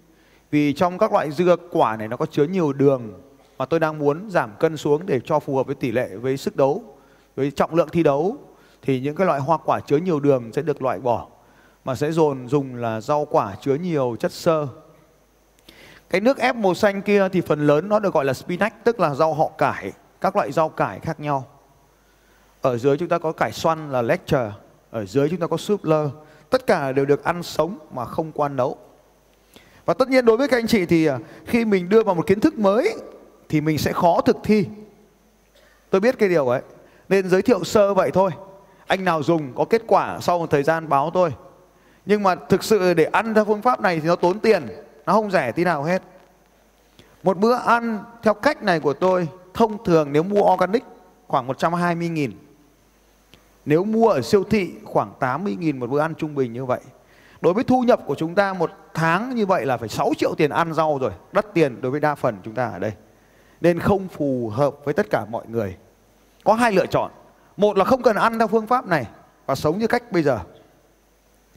Vì 0.53 0.73
trong 0.73 0.99
các 0.99 1.13
loại 1.13 1.31
dưa 1.31 1.57
quả 1.71 1.97
này 1.97 2.09
nó 2.09 2.17
có 2.17 2.27
chứa 2.27 2.45
nhiều 2.45 2.73
đường 2.73 3.13
mà 3.59 3.67
tôi 3.67 3.81
đang 3.81 3.99
muốn 3.99 4.31
giảm 4.31 4.51
cân 4.61 4.77
xuống 4.77 5.07
để 5.07 5.21
cho 5.25 5.39
phù 5.39 5.57
hợp 5.57 5.67
với 5.67 5.75
tỷ 5.75 5.93
lệ 5.93 6.17
với 6.17 6.37
sức 6.37 6.57
đấu, 6.57 6.85
với 7.37 7.51
trọng 7.51 7.75
lượng 7.75 7.89
thi 7.93 8.03
đấu 8.03 8.37
thì 8.83 9.01
những 9.01 9.17
cái 9.17 9.27
loại 9.27 9.41
hoa 9.41 9.59
quả 9.65 9.81
chứa 9.81 9.97
nhiều 9.97 10.21
đường 10.21 10.53
sẽ 10.53 10.63
được 10.63 10.83
loại 10.83 10.99
bỏ 10.99 11.27
mà 11.85 11.95
sẽ 11.95 12.13
dồn 12.13 12.49
dùng 12.49 12.77
là 12.77 13.01
rau 13.01 13.25
quả 13.25 13.57
chứa 13.61 13.75
nhiều 13.75 14.17
chất 14.21 14.33
xơ 14.33 14.67
cái 16.13 16.21
nước 16.21 16.39
ép 16.39 16.57
màu 16.57 16.75
xanh 16.75 17.03
kia 17.03 17.29
thì 17.33 17.41
phần 17.41 17.67
lớn 17.67 17.89
nó 17.89 17.99
được 17.99 18.15
gọi 18.15 18.25
là 18.25 18.33
spinach, 18.33 18.85
tức 18.85 19.01
là 19.01 19.15
rau 19.15 19.35
họ 19.35 19.51
cải, 19.59 19.93
các 20.21 20.37
loại 20.37 20.53
rau 20.53 20.69
cải 20.69 21.01
khác 21.01 21.21
nhau. 21.21 21.47
Ở 22.61 22.79
dưới 22.79 22.99
chúng 22.99 23.09
ta 23.09 23.19
có 23.19 23.33
cải 23.33 23.53
xoăn 23.53 23.93
là 23.93 24.03
lecture, 24.03 24.53
ở 24.91 25.05
dưới 25.05 25.29
chúng 25.29 25.39
ta 25.39 25.47
có 25.47 25.57
súp 25.57 25.85
lơ. 25.85 26.11
Tất 26.51 26.67
cả 26.67 26.93
đều 26.93 27.05
được 27.05 27.25
ăn 27.25 27.43
sống 27.43 27.79
mà 27.95 28.05
không 28.05 28.33
qua 28.33 28.49
nấu 28.49 28.79
và 29.87 29.95
tất 29.95 30.09
nhiên 30.09 30.25
đối 30.25 30.37
với 30.37 30.49
các 30.49 30.57
anh 30.57 30.67
chị 30.67 30.87
thì 30.87 31.07
à, 31.07 31.19
khi 31.47 31.65
mình 31.65 31.89
đưa 31.89 32.03
vào 32.03 32.15
một 32.15 32.27
kiến 32.27 32.41
thức 32.41 32.59
mới 32.59 32.97
thì 33.49 33.61
mình 33.61 33.79
sẽ 33.79 33.93
khó 33.93 34.21
thực 34.21 34.37
thi. 34.45 34.67
Tôi 35.91 36.01
biết 36.01 36.19
cái 36.19 36.29
điều 36.29 36.49
ấy, 36.49 36.63
nên 37.09 37.29
giới 37.29 37.43
thiệu 37.43 37.65
sơ 37.65 37.95
vậy 37.95 38.11
thôi. 38.15 38.31
Anh 38.87 39.05
nào 39.05 39.23
dùng 39.23 39.53
có 39.55 39.65
kết 39.65 39.83
quả 39.87 40.19
sau 40.21 40.39
một 40.39 40.51
thời 40.51 40.63
gian 40.63 40.89
báo 40.89 41.11
tôi. 41.15 41.31
Nhưng 42.07 42.23
mà 42.23 42.35
thực 42.35 42.65
sự 42.65 42.95
để 42.95 43.05
ăn 43.05 43.35
theo 43.35 43.45
phương 43.45 43.63
pháp 43.63 43.81
này 43.81 44.01
thì 44.01 44.09
nó 44.09 44.17
tốn 44.17 44.39
tiền, 44.39 44.67
nó 45.07 45.13
không 45.13 45.31
rẻ 45.31 45.53
tí 45.53 45.65
nào 45.65 45.83
hết. 45.83 46.03
Một 47.23 47.39
bữa 47.39 47.55
ăn 47.55 48.05
theo 48.23 48.35
cách 48.35 48.63
này 48.63 48.81
của 48.81 48.93
tôi 48.93 49.29
thông 49.55 49.85
thường 49.85 50.13
nếu 50.13 50.23
mua 50.23 50.53
organic 50.53 50.85
khoảng 51.29 51.47
120 51.47 52.09
nghìn. 52.09 52.33
Nếu 53.65 53.85
mua 53.85 54.09
ở 54.09 54.23
siêu 54.23 54.45
thị 54.45 54.73
khoảng 54.85 55.13
80 55.19 55.57
nghìn 55.59 55.81
một 55.81 55.91
bữa 55.91 56.01
ăn 56.01 56.15
trung 56.15 56.35
bình 56.35 56.53
như 56.53 56.65
vậy 56.65 56.81
đối 57.43 57.55
với 57.55 57.65
thu 57.65 57.81
nhập 57.81 58.01
của 58.07 58.15
chúng 58.15 58.35
ta 58.35 58.53
một 58.53 58.71
tháng 58.95 59.35
như 59.35 59.47
vậy 59.47 59.67
là 59.67 59.77
phải 59.77 59.89
6 59.89 60.13
triệu 60.19 60.35
tiền 60.35 60.51
ăn 60.51 60.75
rau 60.75 60.99
rồi, 60.99 61.13
đắt 61.33 61.55
tiền 61.55 61.81
đối 61.81 61.91
với 61.91 62.01
đa 62.01 62.15
phần 62.15 62.37
chúng 62.45 62.55
ta 62.55 62.67
ở 62.67 62.79
đây. 62.79 62.93
Nên 63.61 63.79
không 63.79 64.09
phù 64.09 64.49
hợp 64.49 64.75
với 64.85 64.95
tất 64.95 65.07
cả 65.11 65.25
mọi 65.31 65.45
người. 65.49 65.77
Có 66.45 66.55
hai 66.55 66.73
lựa 66.73 66.87
chọn. 66.87 67.11
Một 67.57 67.77
là 67.77 67.85
không 67.85 68.03
cần 68.03 68.17
ăn 68.17 68.39
theo 68.39 68.49
phương 68.49 68.67
pháp 68.67 68.87
này 68.87 69.07
và 69.47 69.55
sống 69.55 69.79
như 69.79 69.87
cách 69.87 70.13
bây 70.13 70.23
giờ. 70.23 70.39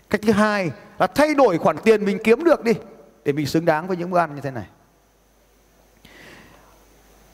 Cách 0.09 0.21
thứ 0.23 0.31
hai 0.31 0.71
là 0.99 1.07
thay 1.07 1.35
đổi 1.35 1.57
khoản 1.57 1.77
tiền 1.77 2.05
mình 2.05 2.17
kiếm 2.23 2.43
được 2.43 2.63
đi 2.63 2.73
để 3.25 3.31
mình 3.31 3.45
xứng 3.45 3.65
đáng 3.65 3.87
với 3.87 3.97
những 3.97 4.11
bữa 4.11 4.19
ăn 4.19 4.35
như 4.35 4.41
thế 4.41 4.51
này. 4.51 4.65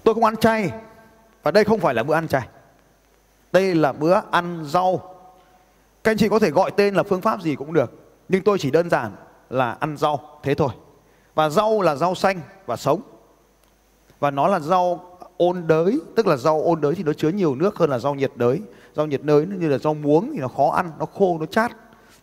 Tôi 0.03 0.13
không 0.13 0.25
ăn 0.25 0.36
chay 0.38 0.72
và 1.43 1.51
đây 1.51 1.63
không 1.63 1.79
phải 1.79 1.93
là 1.93 2.03
bữa 2.03 2.13
ăn 2.13 2.27
chay. 2.27 2.48
Đây 3.51 3.75
là 3.75 3.91
bữa 3.91 4.22
ăn 4.31 4.65
rau. 4.67 5.15
Các 6.03 6.12
anh 6.12 6.17
chị 6.17 6.29
có 6.29 6.39
thể 6.39 6.50
gọi 6.50 6.72
tên 6.72 6.96
là 6.96 7.03
phương 7.03 7.22
pháp 7.22 7.41
gì 7.41 7.55
cũng 7.55 7.74
được 7.74 8.00
nhưng 8.31 8.43
tôi 8.43 8.59
chỉ 8.59 8.71
đơn 8.71 8.89
giản 8.89 9.11
là 9.50 9.71
ăn 9.71 9.97
rau, 9.97 10.19
thế 10.43 10.55
thôi. 10.55 10.69
Và 11.35 11.50
rau 11.50 11.81
là 11.81 11.95
rau 11.95 12.15
xanh 12.15 12.39
và 12.65 12.75
sống. 12.75 13.01
Và 14.19 14.31
nó 14.31 14.47
là 14.47 14.59
rau 14.59 15.17
ôn 15.38 15.67
đới, 15.67 16.00
tức 16.15 16.27
là 16.27 16.38
rau 16.38 16.61
ôn 16.61 16.81
đới 16.81 16.95
thì 16.95 17.03
nó 17.03 17.13
chứa 17.13 17.29
nhiều 17.29 17.55
nước 17.55 17.77
hơn 17.77 17.89
là 17.89 18.00
rau 18.00 18.15
nhiệt 18.15 18.31
đới. 18.35 18.61
Rau 18.95 19.07
nhiệt 19.07 19.23
đới 19.23 19.45
như 19.45 19.67
là 19.69 19.77
rau 19.77 19.93
muống 19.93 20.31
thì 20.33 20.39
nó 20.39 20.47
khó 20.47 20.69
ăn, 20.69 20.91
nó 21.00 21.05
khô, 21.05 21.38
nó 21.39 21.45
chát. 21.45 21.71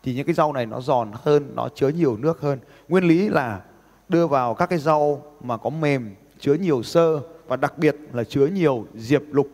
Thì 0.03 0.15
những 0.15 0.27
cái 0.27 0.35
rau 0.35 0.53
này 0.53 0.67
nó 0.67 0.81
giòn 0.81 1.11
hơn, 1.15 1.53
nó 1.55 1.69
chứa 1.75 1.89
nhiều 1.89 2.17
nước 2.17 2.41
hơn. 2.41 2.59
Nguyên 2.89 3.05
lý 3.05 3.29
là 3.29 3.61
đưa 4.09 4.27
vào 4.27 4.55
các 4.55 4.67
cái 4.67 4.79
rau 4.79 5.23
mà 5.41 5.57
có 5.57 5.71
mềm, 5.71 6.15
chứa 6.41 6.55
nhiều 6.55 6.83
sơ 6.83 7.21
và 7.47 7.57
đặc 7.57 7.79
biệt 7.79 7.97
là 8.13 8.25
chứa 8.25 8.47
nhiều 8.47 8.87
diệp 8.95 9.23
lục 9.31 9.49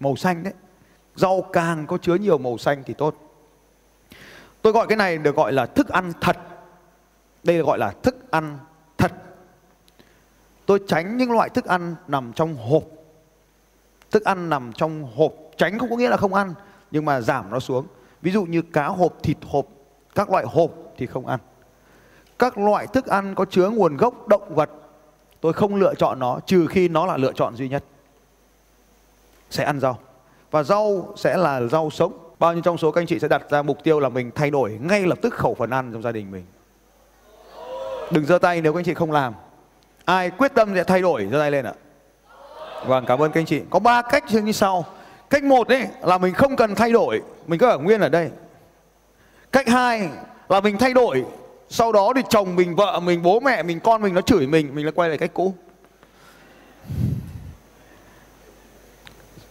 màu 0.00 0.16
xanh 0.16 0.42
đấy. 0.42 0.52
Rau 1.14 1.42
càng 1.52 1.86
có 1.86 1.98
chứa 1.98 2.14
nhiều 2.14 2.38
màu 2.38 2.58
xanh 2.58 2.82
thì 2.86 2.94
tốt 2.94 3.14
tôi 4.62 4.72
gọi 4.72 4.86
cái 4.86 4.96
này 4.96 5.18
được 5.18 5.36
gọi 5.36 5.52
là 5.52 5.66
thức 5.66 5.88
ăn 5.88 6.12
thật. 6.20 6.36
Đây 7.42 7.56
được 7.56 7.66
gọi 7.66 7.78
là 7.78 7.92
thức 8.02 8.30
ăn 8.30 8.58
thật. 8.98 9.12
Tôi 10.66 10.80
tránh 10.88 11.16
những 11.16 11.32
loại 11.32 11.48
thức 11.48 11.64
ăn 11.64 11.94
nằm 12.08 12.32
trong 12.32 12.56
hộp. 12.56 12.82
Thức 14.10 14.24
ăn 14.24 14.48
nằm 14.48 14.72
trong 14.72 15.08
hộp. 15.16 15.32
Tránh 15.56 15.78
không 15.78 15.90
có 15.90 15.96
nghĩa 15.96 16.08
là 16.08 16.16
không 16.16 16.34
ăn, 16.34 16.54
nhưng 16.90 17.04
mà 17.04 17.20
giảm 17.20 17.50
nó 17.50 17.60
xuống. 17.60 17.86
Ví 18.22 18.32
dụ 18.32 18.44
như 18.44 18.62
cá 18.62 18.86
hộp, 18.86 19.22
thịt 19.22 19.36
hộp, 19.46 19.66
các 20.14 20.30
loại 20.30 20.44
hộp 20.48 20.70
thì 20.96 21.06
không 21.06 21.26
ăn. 21.26 21.40
Các 22.38 22.58
loại 22.58 22.86
thức 22.86 23.06
ăn 23.06 23.34
có 23.34 23.44
chứa 23.44 23.68
nguồn 23.68 23.96
gốc 23.96 24.28
động 24.28 24.54
vật, 24.54 24.70
tôi 25.40 25.52
không 25.52 25.74
lựa 25.74 25.94
chọn 25.94 26.18
nó, 26.18 26.40
trừ 26.46 26.66
khi 26.66 26.88
nó 26.88 27.06
là 27.06 27.16
lựa 27.16 27.32
chọn 27.32 27.56
duy 27.56 27.68
nhất. 27.68 27.84
Sẽ 29.50 29.64
ăn 29.64 29.80
rau. 29.80 29.98
Và 30.50 30.62
rau 30.62 31.14
sẽ 31.16 31.36
là 31.36 31.60
rau 31.62 31.90
sống 31.90 32.29
bao 32.40 32.52
nhiêu 32.52 32.62
trong 32.62 32.78
số 32.78 32.90
các 32.90 33.00
anh 33.00 33.06
chị 33.06 33.18
sẽ 33.18 33.28
đặt 33.28 33.42
ra 33.50 33.62
mục 33.62 33.84
tiêu 33.84 34.00
là 34.00 34.08
mình 34.08 34.30
thay 34.34 34.50
đổi 34.50 34.78
ngay 34.82 35.06
lập 35.06 35.18
tức 35.22 35.34
khẩu 35.34 35.54
phần 35.54 35.70
ăn 35.70 35.92
trong 35.92 36.02
gia 36.02 36.12
đình 36.12 36.30
mình? 36.30 36.44
Đừng 38.10 38.26
giơ 38.26 38.38
tay 38.38 38.60
nếu 38.60 38.72
các 38.72 38.78
anh 38.78 38.84
chị 38.84 38.94
không 38.94 39.12
làm. 39.12 39.34
Ai 40.04 40.30
quyết 40.30 40.54
tâm 40.54 40.74
sẽ 40.74 40.84
thay 40.84 41.02
đổi, 41.02 41.28
giơ 41.32 41.38
tay 41.38 41.50
lên 41.50 41.64
ạ. 41.64 41.72
Vâng 42.86 43.04
cảm 43.06 43.22
ơn 43.22 43.32
các 43.32 43.40
anh 43.40 43.46
chị. 43.46 43.60
Có 43.70 43.78
ba 43.78 44.02
cách 44.02 44.24
như 44.32 44.52
sau. 44.52 44.84
Cách 45.30 45.44
một 45.44 45.68
ấy 45.68 45.86
là 46.02 46.18
mình 46.18 46.34
không 46.34 46.56
cần 46.56 46.74
thay 46.74 46.92
đổi. 46.92 47.22
Mình 47.46 47.58
cứ 47.58 47.68
ở 47.68 47.78
nguyên 47.78 48.00
ở 48.00 48.08
đây. 48.08 48.30
Cách 49.52 49.68
hai, 49.68 50.08
là 50.48 50.60
mình 50.60 50.78
thay 50.78 50.94
đổi. 50.94 51.24
Sau 51.68 51.92
đó 51.92 52.12
thì 52.16 52.22
chồng 52.28 52.56
mình, 52.56 52.76
vợ 52.76 53.00
mình, 53.00 53.22
bố 53.22 53.40
mẹ 53.40 53.62
mình, 53.62 53.80
con 53.80 54.02
mình 54.02 54.14
nó 54.14 54.20
chửi 54.20 54.46
mình 54.46 54.74
mình 54.74 54.84
lại 54.84 54.92
quay 54.92 55.08
lại 55.08 55.18
cách 55.18 55.30
cũ. 55.34 55.54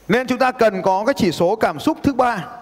Nên 0.07 0.27
chúng 0.27 0.39
ta 0.39 0.51
cần 0.51 0.81
có 0.81 1.03
cái 1.05 1.13
chỉ 1.17 1.31
số 1.31 1.55
cảm 1.55 1.79
xúc 1.79 1.97
thứ 2.03 2.13
ba. 2.13 2.58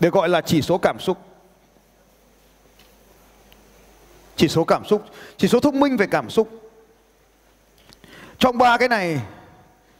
Được 0.00 0.14
gọi 0.14 0.28
là 0.28 0.40
chỉ 0.40 0.62
số 0.62 0.78
cảm 0.78 1.00
xúc. 1.00 1.18
Chỉ 4.36 4.48
số 4.48 4.64
cảm 4.64 4.84
xúc. 4.84 5.04
Chỉ 5.36 5.48
số 5.48 5.60
thông 5.60 5.80
minh 5.80 5.96
về 5.96 6.06
cảm 6.06 6.30
xúc. 6.30 6.48
Trong 8.38 8.58
ba 8.58 8.78
cái 8.78 8.88
này 8.88 9.20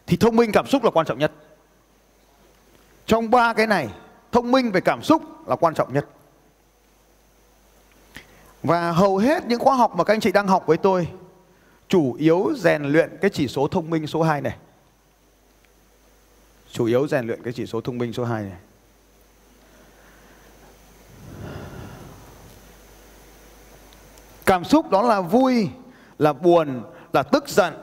thì 0.07 0.17
thông 0.17 0.37
minh 0.37 0.53
cảm 0.53 0.67
xúc 0.67 0.85
là 0.85 0.91
quan 0.91 1.07
trọng 1.07 1.19
nhất. 1.19 1.33
Trong 3.07 3.31
ba 3.31 3.53
cái 3.55 3.67
này, 3.67 3.89
thông 4.33 4.51
minh 4.51 4.71
về 4.71 4.81
cảm 4.81 5.03
xúc 5.03 5.49
là 5.49 5.57
quan 5.57 5.75
trọng 5.75 5.95
nhất. 5.95 6.07
Và 8.63 8.93
hầu 8.93 9.17
hết 9.17 9.47
những 9.47 9.61
khóa 9.61 9.77
học 9.77 9.97
mà 9.97 10.05
các 10.05 10.15
anh 10.15 10.21
chị 10.21 10.33
đang 10.33 10.49
học 10.49 10.67
với 10.67 10.77
tôi, 10.77 11.09
chủ 11.89 12.15
yếu 12.15 12.53
rèn 12.57 12.83
luyện 12.85 13.19
cái 13.21 13.31
chỉ 13.35 13.49
số 13.49 13.69
thông 13.69 13.91
minh 13.91 14.07
số 14.07 14.23
2 14.23 14.41
này. 14.41 14.57
Chủ 16.73 16.85
yếu 16.85 17.09
rèn 17.09 17.27
luyện 17.27 17.43
cái 17.43 17.53
chỉ 17.53 17.67
số 17.67 17.81
thông 17.81 17.99
minh 17.99 18.13
số 18.13 18.25
2 18.25 18.43
này. 18.43 18.59
Cảm 24.49 24.65
xúc 24.65 24.91
đó 24.91 25.03
là 25.03 25.21
vui, 25.21 25.69
là 26.19 26.33
buồn, 26.33 26.83
là 27.13 27.23
tức 27.23 27.49
giận, 27.49 27.75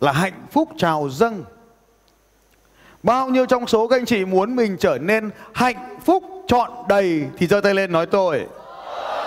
là 0.00 0.12
hạnh 0.12 0.46
phúc 0.50 0.68
trào 0.76 1.08
dâng. 1.10 1.44
Bao 3.02 3.28
nhiêu 3.28 3.46
trong 3.46 3.66
số 3.66 3.88
các 3.88 3.96
anh 3.96 4.04
chị 4.04 4.24
muốn 4.24 4.56
mình 4.56 4.76
trở 4.80 4.98
nên 4.98 5.30
hạnh 5.52 5.98
phúc 6.04 6.24
trọn 6.46 6.70
đầy 6.88 7.24
thì 7.38 7.46
giơ 7.46 7.60
tay 7.60 7.74
lên 7.74 7.92
nói 7.92 8.06
tôi. 8.06 8.46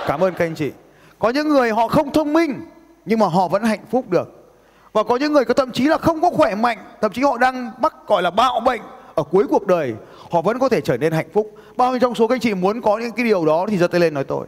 Cảm 0.08 0.24
ơn 0.24 0.34
các 0.34 0.46
anh 0.46 0.56
chị. 0.56 0.72
Có 1.20 1.30
những 1.30 1.50
người 1.50 1.72
họ 1.72 1.88
không 1.88 2.14
thông 2.14 2.34
minh 2.34 2.66
nhưng 3.06 3.20
mà 3.20 3.28
họ 3.28 3.48
vẫn 3.48 3.64
hạnh 3.64 3.86
phúc 3.92 4.10
được. 4.10 4.54
Và 4.94 5.04
có 5.04 5.16
những 5.16 5.34
người 5.34 5.46
có 5.46 5.54
thậm 5.54 5.72
chí 5.72 5.84
là 5.84 5.98
không 5.98 6.22
có 6.22 6.30
khỏe 6.30 6.56
mạnh, 6.56 6.78
thậm 7.02 7.12
chí 7.12 7.22
họ 7.22 7.38
đang 7.38 7.72
mắc 7.82 7.96
gọi 8.08 8.22
là 8.22 8.32
bạo 8.32 8.60
bệnh 8.60 8.82
ở 9.16 9.24
cuối 9.24 9.48
cuộc 9.50 9.68
đời, 9.68 9.94
họ 10.32 10.42
vẫn 10.42 10.60
có 10.60 10.70
thể 10.70 10.82
trở 10.82 10.98
nên 10.98 11.14
hạnh 11.14 11.30
phúc. 11.34 11.52
Bao 11.78 11.92
nhiêu 11.92 12.00
trong 12.00 12.16
số 12.16 12.28
các 12.28 12.36
anh 12.36 12.42
chị 12.42 12.54
muốn 12.54 12.82
có 12.82 12.98
những 12.98 13.12
cái 13.12 13.26
điều 13.26 13.46
đó 13.46 13.66
thì 13.70 13.78
giơ 13.78 13.88
tay 13.88 14.00
lên 14.00 14.14
nói 14.14 14.24
tôi. 14.24 14.48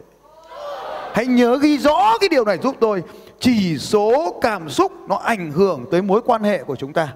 Hãy 1.14 1.26
nhớ 1.26 1.58
ghi 1.62 1.78
rõ 1.78 2.18
cái 2.20 2.28
điều 2.28 2.44
này 2.44 2.58
giúp 2.62 2.76
tôi. 2.80 3.02
Chỉ 3.40 3.78
số 3.78 4.38
cảm 4.42 4.70
xúc 4.70 4.92
nó 5.08 5.16
ảnh 5.16 5.52
hưởng 5.52 5.84
tới 5.90 6.02
mối 6.02 6.20
quan 6.24 6.42
hệ 6.42 6.64
của 6.64 6.76
chúng 6.76 6.92
ta. 6.92 7.14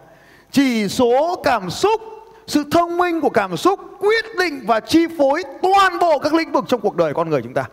Chỉ 0.50 0.88
số 0.88 1.40
cảm 1.44 1.70
xúc, 1.70 2.00
sự 2.46 2.64
thông 2.70 2.96
minh 2.96 3.20
của 3.20 3.30
cảm 3.30 3.56
xúc 3.56 3.80
quyết 3.98 4.24
định 4.38 4.64
và 4.66 4.80
chi 4.80 5.06
phối 5.18 5.42
toàn 5.62 5.98
bộ 5.98 6.18
các 6.18 6.34
lĩnh 6.34 6.52
vực 6.52 6.64
trong 6.68 6.80
cuộc 6.80 6.96
đời 6.96 7.14
con 7.14 7.30
người 7.30 7.42
chúng 7.42 7.54
ta. 7.54 7.64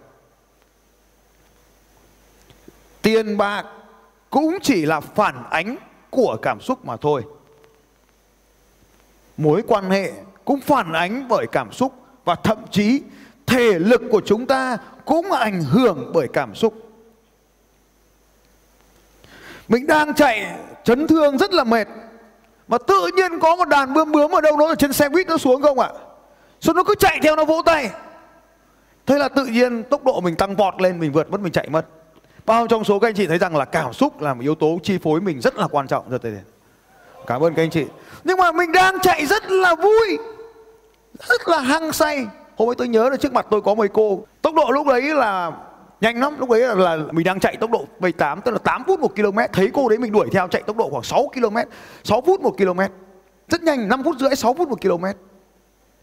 Tiền 3.01 3.37
bạc 3.37 3.65
cũng 4.29 4.57
chỉ 4.61 4.85
là 4.85 4.99
phản 4.99 5.43
ánh 5.49 5.75
của 6.09 6.37
cảm 6.41 6.61
xúc 6.61 6.85
mà 6.85 6.97
thôi. 6.97 7.23
Mối 9.37 9.61
quan 9.67 9.89
hệ 9.89 10.11
cũng 10.45 10.61
phản 10.61 10.93
ánh 10.93 11.27
bởi 11.27 11.45
cảm 11.51 11.71
xúc 11.71 11.93
và 12.25 12.35
thậm 12.35 12.57
chí 12.71 13.01
thể 13.45 13.79
lực 13.79 14.01
của 14.11 14.21
chúng 14.25 14.45
ta 14.45 14.77
cũng 15.11 15.31
ảnh 15.31 15.63
hưởng 15.63 16.11
bởi 16.13 16.27
cảm 16.33 16.55
xúc. 16.55 16.73
Mình 19.67 19.87
đang 19.87 20.13
chạy 20.13 20.55
chấn 20.83 21.07
thương 21.07 21.37
rất 21.37 21.53
là 21.53 21.63
mệt 21.63 21.87
mà 22.67 22.77
tự 22.77 23.09
nhiên 23.15 23.39
có 23.39 23.55
một 23.55 23.67
đàn 23.67 23.93
bướm 23.93 24.11
bướm 24.11 24.31
ở 24.35 24.41
đâu 24.41 24.57
đó 24.57 24.67
ở 24.67 24.75
trên 24.75 24.93
xe 24.93 25.09
buýt 25.09 25.27
nó 25.27 25.37
xuống 25.37 25.61
không 25.61 25.79
ạ? 25.79 25.89
Xong 26.61 26.75
nó 26.75 26.83
cứ 26.83 26.95
chạy 26.99 27.19
theo 27.23 27.35
nó 27.35 27.45
vỗ 27.45 27.61
tay. 27.65 27.89
Thế 29.05 29.17
là 29.17 29.29
tự 29.29 29.45
nhiên 29.45 29.83
tốc 29.83 30.03
độ 30.03 30.21
mình 30.21 30.35
tăng 30.35 30.55
vọt 30.55 30.81
lên 30.81 30.99
mình 30.99 31.11
vượt 31.11 31.29
mất 31.29 31.41
mình 31.41 31.53
chạy 31.53 31.69
mất. 31.69 31.85
Bao 32.45 32.67
trong 32.67 32.83
số 32.83 32.99
các 32.99 33.07
anh 33.07 33.15
chị 33.15 33.27
thấy 33.27 33.37
rằng 33.37 33.55
là 33.55 33.65
cảm 33.65 33.93
xúc 33.93 34.21
là 34.21 34.33
một 34.33 34.41
yếu 34.41 34.55
tố 34.55 34.79
chi 34.83 34.97
phối 35.03 35.21
mình 35.21 35.41
rất 35.41 35.55
là 35.55 35.67
quan 35.67 35.87
trọng 35.87 36.09
rồi. 36.09 36.19
Cảm 37.27 37.43
ơn 37.43 37.53
các 37.53 37.63
anh 37.63 37.69
chị. 37.69 37.85
Nhưng 38.23 38.37
mà 38.37 38.51
mình 38.51 38.71
đang 38.71 38.99
chạy 38.99 39.25
rất 39.25 39.51
là 39.51 39.75
vui, 39.75 40.17
rất 41.27 41.47
là 41.47 41.59
hăng 41.59 41.93
say. 41.93 42.27
Hôm 42.57 42.69
ấy 42.69 42.75
tôi 42.75 42.87
nhớ 42.87 43.09
là 43.09 43.17
trước 43.17 43.33
mặt 43.33 43.47
tôi 43.49 43.61
có 43.61 43.75
mấy 43.75 43.87
cô, 43.87 44.25
tốc 44.41 44.55
độ 44.55 44.71
lúc 44.71 44.87
đấy 44.87 45.01
là 45.01 45.51
nhanh 46.01 46.19
lắm, 46.19 46.35
lúc 46.39 46.49
đấy 46.49 46.61
là, 46.61 46.75
là 46.75 46.97
mình 47.11 47.25
đang 47.25 47.39
chạy 47.39 47.57
tốc 47.57 47.71
độ 47.71 47.85
78 47.99 48.41
tức 48.41 48.51
là 48.51 48.57
8 48.57 48.83
phút 48.87 48.99
1 48.99 49.15
km, 49.15 49.37
thấy 49.53 49.69
cô 49.73 49.89
đấy 49.89 49.97
mình 49.97 50.11
đuổi 50.11 50.27
theo 50.31 50.47
chạy 50.47 50.61
tốc 50.61 50.77
độ 50.77 50.89
khoảng 50.89 51.03
6 51.03 51.31
km, 51.33 51.57
6 52.03 52.21
phút 52.21 52.41
1 52.41 52.57
km. 52.57 52.79
Rất 53.47 53.63
nhanh, 53.63 53.87
5 53.87 54.03
phút 54.03 54.15
rưỡi 54.19 54.35
6 54.35 54.53
phút 54.53 54.69
1 54.69 54.81
km. 54.81 55.05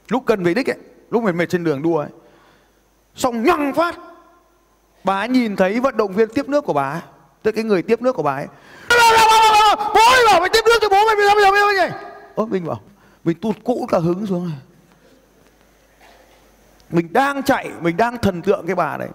Lúc 0.08 0.22
cần 0.26 0.44
về 0.44 0.54
đích 0.54 0.70
ấy, 0.70 0.76
lúc 1.10 1.22
mệt 1.22 1.32
mệt 1.32 1.48
trên 1.48 1.64
đường 1.64 1.82
đua 1.82 1.98
ấy. 1.98 2.08
Xong 3.14 3.42
nhăng 3.42 3.74
phát. 3.74 3.98
Bà 5.04 5.20
ấy 5.20 5.28
nhìn 5.28 5.56
thấy 5.56 5.80
vận 5.80 5.96
động 5.96 6.12
viên 6.12 6.28
tiếp 6.28 6.48
nước 6.48 6.64
của 6.64 6.72
bà 6.72 6.90
ấy. 6.90 7.00
Tức 7.42 7.52
cái 7.52 7.64
người 7.64 7.82
tiếp 7.82 8.02
nước 8.02 8.12
của 8.12 8.22
bà 8.22 8.34
ấy. 8.34 8.46
Bố 9.94 10.00
ơi 10.12 10.24
bảo 10.26 10.40
mày 10.40 10.48
tiếp 10.48 10.60
nước 10.66 10.78
cho 10.80 10.88
bố 10.88 11.04
mày 11.06 11.16
bây 11.16 11.26
giờ 11.26 11.34
bây 11.34 11.44
giờ 11.44 11.50
bây 11.50 11.76
giờ 11.76 11.88
ơ 12.34 12.46
mình 12.46 12.66
bảo 12.66 12.80
mình 13.24 13.36
tụt 13.40 13.56
cũ 13.64 13.86
cả 13.88 13.98
hứng 13.98 14.26
xuống 14.26 14.44
rồi 14.44 14.52
mình 16.90 17.12
đang 17.12 17.42
chạy, 17.42 17.70
mình 17.80 17.96
đang 17.96 18.18
thần 18.18 18.42
tượng 18.42 18.66
cái 18.66 18.76
bà 18.76 18.96
đấy. 18.96 19.08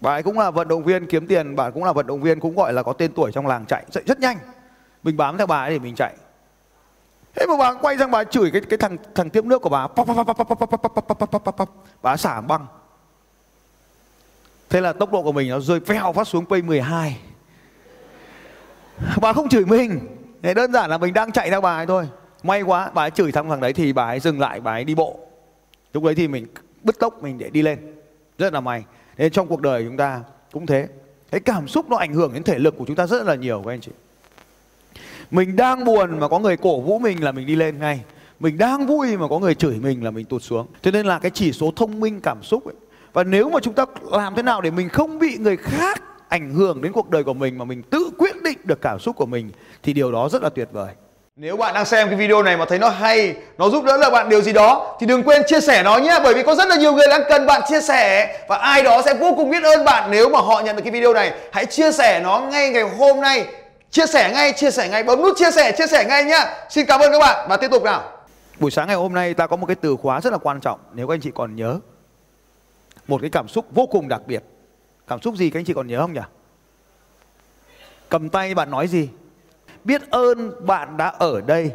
Bà 0.00 0.10
ấy 0.10 0.22
cũng 0.22 0.38
là 0.38 0.50
vận 0.50 0.68
động 0.68 0.84
viên 0.84 1.06
kiếm 1.06 1.26
tiền, 1.26 1.56
bà 1.56 1.70
cũng 1.70 1.84
là 1.84 1.92
vận 1.92 2.06
động 2.06 2.20
viên 2.20 2.40
cũng 2.40 2.56
gọi 2.56 2.72
là 2.72 2.82
có 2.82 2.92
tên 2.92 3.12
tuổi 3.12 3.32
trong 3.32 3.46
làng 3.46 3.66
chạy 3.66 3.84
chạy 3.90 4.04
rất 4.06 4.20
nhanh. 4.20 4.38
Mình 5.02 5.16
bám 5.16 5.38
theo 5.38 5.46
bà 5.46 5.60
ấy 5.60 5.70
để 5.70 5.78
mình 5.78 5.94
chạy. 5.94 6.14
Thế 7.34 7.46
mà 7.46 7.56
bà 7.58 7.74
quay 7.74 7.98
sang 7.98 8.10
bà 8.10 8.24
chửi 8.24 8.50
cái 8.50 8.62
cái 8.70 8.78
thằng 8.78 8.96
thằng 9.14 9.30
tiếp 9.30 9.44
nước 9.44 9.62
của 9.62 9.68
bà. 9.68 9.86
Bà 12.02 12.16
xả 12.16 12.40
băng. 12.40 12.66
Thế 14.70 14.80
là 14.80 14.92
tốc 14.92 15.12
độ 15.12 15.22
của 15.22 15.32
mình 15.32 15.50
nó 15.50 15.60
rơi 15.60 15.80
phèo 15.80 16.12
phát 16.12 16.28
xuống 16.28 16.46
pay 16.46 16.62
12 16.62 17.20
bà 19.20 19.32
không 19.32 19.48
chửi 19.48 19.64
mình. 19.64 20.16
Thế 20.42 20.54
đơn 20.54 20.72
giản 20.72 20.90
là 20.90 20.98
mình 20.98 21.14
đang 21.14 21.32
chạy 21.32 21.50
theo 21.50 21.60
bà 21.60 21.76
ấy 21.76 21.86
thôi. 21.86 22.08
May 22.42 22.62
quá, 22.62 22.90
bà 22.94 23.02
ấy 23.02 23.10
chửi 23.10 23.32
thằng 23.32 23.48
thằng 23.48 23.60
đấy 23.60 23.72
thì 23.72 23.92
bà 23.92 24.04
ấy 24.04 24.20
dừng 24.20 24.40
lại, 24.40 24.60
bà 24.60 24.72
ấy 24.72 24.84
đi 24.84 24.94
bộ 24.94 25.29
lúc 25.94 26.04
đấy 26.04 26.14
thì 26.14 26.28
mình 26.28 26.46
bứt 26.82 26.98
tốc, 26.98 27.22
mình 27.22 27.38
để 27.38 27.50
đi 27.50 27.62
lên. 27.62 27.78
Rất 28.38 28.52
là 28.52 28.60
may. 28.60 28.84
Nên 29.18 29.32
trong 29.32 29.46
cuộc 29.46 29.60
đời 29.60 29.84
chúng 29.84 29.96
ta 29.96 30.20
cũng 30.52 30.66
thế. 30.66 30.88
Cái 31.30 31.40
cảm 31.40 31.68
xúc 31.68 31.90
nó 31.90 31.96
ảnh 31.96 32.12
hưởng 32.12 32.34
đến 32.34 32.42
thể 32.42 32.58
lực 32.58 32.74
của 32.78 32.84
chúng 32.86 32.96
ta 32.96 33.06
rất 33.06 33.26
là 33.26 33.34
nhiều 33.34 33.62
các 33.64 33.72
anh 33.72 33.80
chị. 33.80 33.90
Mình 35.30 35.56
đang 35.56 35.84
buồn 35.84 36.18
mà 36.18 36.28
có 36.28 36.38
người 36.38 36.56
cổ 36.56 36.80
vũ 36.80 36.98
mình 36.98 37.24
là 37.24 37.32
mình 37.32 37.46
đi 37.46 37.56
lên 37.56 37.78
ngay. 37.78 38.00
Mình 38.40 38.58
đang 38.58 38.86
vui 38.86 39.16
mà 39.16 39.28
có 39.28 39.38
người 39.38 39.54
chửi 39.54 39.78
mình 39.78 40.04
là 40.04 40.10
mình 40.10 40.24
tụt 40.24 40.42
xuống. 40.42 40.66
Cho 40.82 40.90
nên 40.90 41.06
là 41.06 41.18
cái 41.18 41.30
chỉ 41.30 41.52
số 41.52 41.72
thông 41.76 42.00
minh 42.00 42.20
cảm 42.20 42.42
xúc 42.42 42.64
ấy. 42.64 42.74
Và 43.12 43.24
nếu 43.24 43.50
mà 43.50 43.60
chúng 43.62 43.74
ta 43.74 43.86
làm 44.12 44.34
thế 44.34 44.42
nào 44.42 44.60
để 44.60 44.70
mình 44.70 44.88
không 44.88 45.18
bị 45.18 45.38
người 45.38 45.56
khác 45.56 46.02
ảnh 46.28 46.54
hưởng 46.54 46.82
đến 46.82 46.92
cuộc 46.92 47.10
đời 47.10 47.24
của 47.24 47.34
mình 47.34 47.58
mà 47.58 47.64
mình 47.64 47.82
tự 47.82 48.10
quyết 48.18 48.42
định 48.42 48.58
được 48.64 48.80
cảm 48.80 48.98
xúc 48.98 49.16
của 49.16 49.26
mình, 49.26 49.50
thì 49.82 49.92
điều 49.92 50.12
đó 50.12 50.28
rất 50.28 50.42
là 50.42 50.48
tuyệt 50.48 50.68
vời 50.72 50.94
nếu 51.36 51.56
bạn 51.56 51.74
đang 51.74 51.86
xem 51.86 52.08
cái 52.08 52.16
video 52.16 52.42
này 52.42 52.56
mà 52.56 52.64
thấy 52.64 52.78
nó 52.78 52.88
hay, 52.88 53.34
nó 53.58 53.68
giúp 53.68 53.84
đỡ 53.84 53.98
được 53.98 54.10
bạn 54.12 54.28
điều 54.28 54.40
gì 54.40 54.52
đó 54.52 54.96
thì 55.00 55.06
đừng 55.06 55.22
quên 55.22 55.42
chia 55.46 55.60
sẻ 55.60 55.82
nó 55.82 55.98
nhé 55.98 56.18
bởi 56.24 56.34
vì 56.34 56.42
có 56.42 56.54
rất 56.54 56.68
là 56.68 56.76
nhiều 56.76 56.92
người 56.92 57.06
đang 57.10 57.22
cần 57.28 57.46
bạn 57.46 57.62
chia 57.68 57.80
sẻ 57.80 58.36
và 58.48 58.56
ai 58.56 58.82
đó 58.82 59.02
sẽ 59.04 59.14
vô 59.14 59.34
cùng 59.36 59.50
biết 59.50 59.62
ơn 59.62 59.84
bạn 59.84 60.10
nếu 60.10 60.28
mà 60.28 60.40
họ 60.40 60.60
nhận 60.60 60.76
được 60.76 60.82
cái 60.84 60.92
video 60.92 61.14
này. 61.14 61.32
Hãy 61.52 61.66
chia 61.66 61.92
sẻ 61.92 62.20
nó 62.20 62.40
ngay 62.40 62.70
ngày 62.70 62.82
hôm 62.82 63.20
nay. 63.20 63.46
Chia 63.90 64.06
sẻ 64.06 64.30
ngay, 64.34 64.52
chia 64.52 64.70
sẻ 64.70 64.88
ngay, 64.88 65.02
bấm 65.02 65.22
nút 65.22 65.36
chia 65.38 65.50
sẻ, 65.50 65.72
chia 65.72 65.86
sẻ 65.86 66.04
ngay 66.04 66.24
nhá. 66.24 66.54
Xin 66.70 66.86
cảm 66.86 67.00
ơn 67.00 67.12
các 67.12 67.18
bạn 67.18 67.46
và 67.48 67.56
tiếp 67.56 67.70
tục 67.70 67.82
nào. 67.82 68.12
Buổi 68.58 68.70
sáng 68.70 68.86
ngày 68.86 68.96
hôm 68.96 69.14
nay 69.14 69.34
ta 69.34 69.46
có 69.46 69.56
một 69.56 69.66
cái 69.66 69.76
từ 69.76 69.96
khóa 70.02 70.20
rất 70.20 70.32
là 70.32 70.38
quan 70.38 70.60
trọng 70.60 70.80
nếu 70.92 71.08
các 71.08 71.14
anh 71.14 71.20
chị 71.20 71.30
còn 71.34 71.56
nhớ. 71.56 71.76
Một 73.08 73.20
cái 73.20 73.30
cảm 73.30 73.48
xúc 73.48 73.66
vô 73.70 73.86
cùng 73.86 74.08
đặc 74.08 74.20
biệt. 74.26 74.42
Cảm 75.08 75.20
xúc 75.22 75.34
gì 75.36 75.50
các 75.50 75.60
anh 75.60 75.64
chị 75.64 75.72
còn 75.74 75.86
nhớ 75.86 76.00
không 76.00 76.12
nhỉ? 76.12 76.20
Cầm 78.08 78.28
tay 78.28 78.54
bạn 78.54 78.70
nói 78.70 78.88
gì? 78.88 79.08
Biết 79.84 80.10
ơn 80.10 80.66
bạn 80.66 80.96
đã 80.96 81.06
ở 81.06 81.40
đây. 81.40 81.72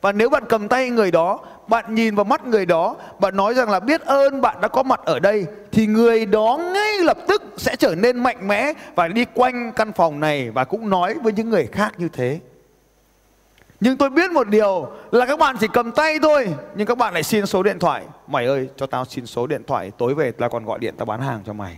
Và 0.00 0.12
nếu 0.12 0.30
bạn 0.30 0.44
cầm 0.48 0.68
tay 0.68 0.90
người 0.90 1.10
đó 1.10 1.40
bạn 1.68 1.94
nhìn 1.94 2.14
vào 2.14 2.24
mắt 2.24 2.46
người 2.46 2.66
đó 2.66 2.96
bạn 3.18 3.36
nói 3.36 3.54
rằng 3.54 3.70
là 3.70 3.80
biết 3.80 4.00
ơn 4.00 4.40
bạn 4.40 4.60
đã 4.60 4.68
có 4.68 4.82
mặt 4.82 5.00
ở 5.04 5.18
đây 5.18 5.46
thì 5.72 5.86
người 5.86 6.26
đó 6.26 6.60
ngay 6.74 6.98
lập 6.98 7.18
tức 7.28 7.42
sẽ 7.56 7.76
trở 7.76 7.94
nên 7.94 8.22
mạnh 8.22 8.48
mẽ 8.48 8.72
và 8.94 9.08
đi 9.08 9.24
quanh 9.34 9.72
căn 9.72 9.92
phòng 9.92 10.20
này 10.20 10.50
và 10.50 10.64
cũng 10.64 10.90
nói 10.90 11.14
với 11.22 11.32
những 11.32 11.50
người 11.50 11.68
khác 11.72 11.92
như 11.98 12.08
thế. 12.08 12.40
Nhưng 13.80 13.96
tôi 13.96 14.10
biết 14.10 14.30
một 14.30 14.48
điều 14.48 14.88
là 15.10 15.26
các 15.26 15.38
bạn 15.38 15.56
chỉ 15.60 15.66
cầm 15.72 15.92
tay 15.92 16.18
thôi 16.22 16.54
nhưng 16.74 16.86
các 16.86 16.98
bạn 16.98 17.14
lại 17.14 17.22
xin 17.22 17.46
số 17.46 17.62
điện 17.62 17.78
thoại. 17.78 18.02
Mày 18.26 18.46
ơi 18.46 18.68
cho 18.76 18.86
tao 18.86 19.04
xin 19.04 19.26
số 19.26 19.46
điện 19.46 19.62
thoại 19.66 19.92
tối 19.98 20.14
về 20.14 20.32
tao 20.32 20.48
còn 20.48 20.64
gọi 20.64 20.78
điện 20.78 20.94
tao 20.98 21.06
bán 21.06 21.20
hàng 21.20 21.40
cho 21.46 21.52
mày. 21.52 21.76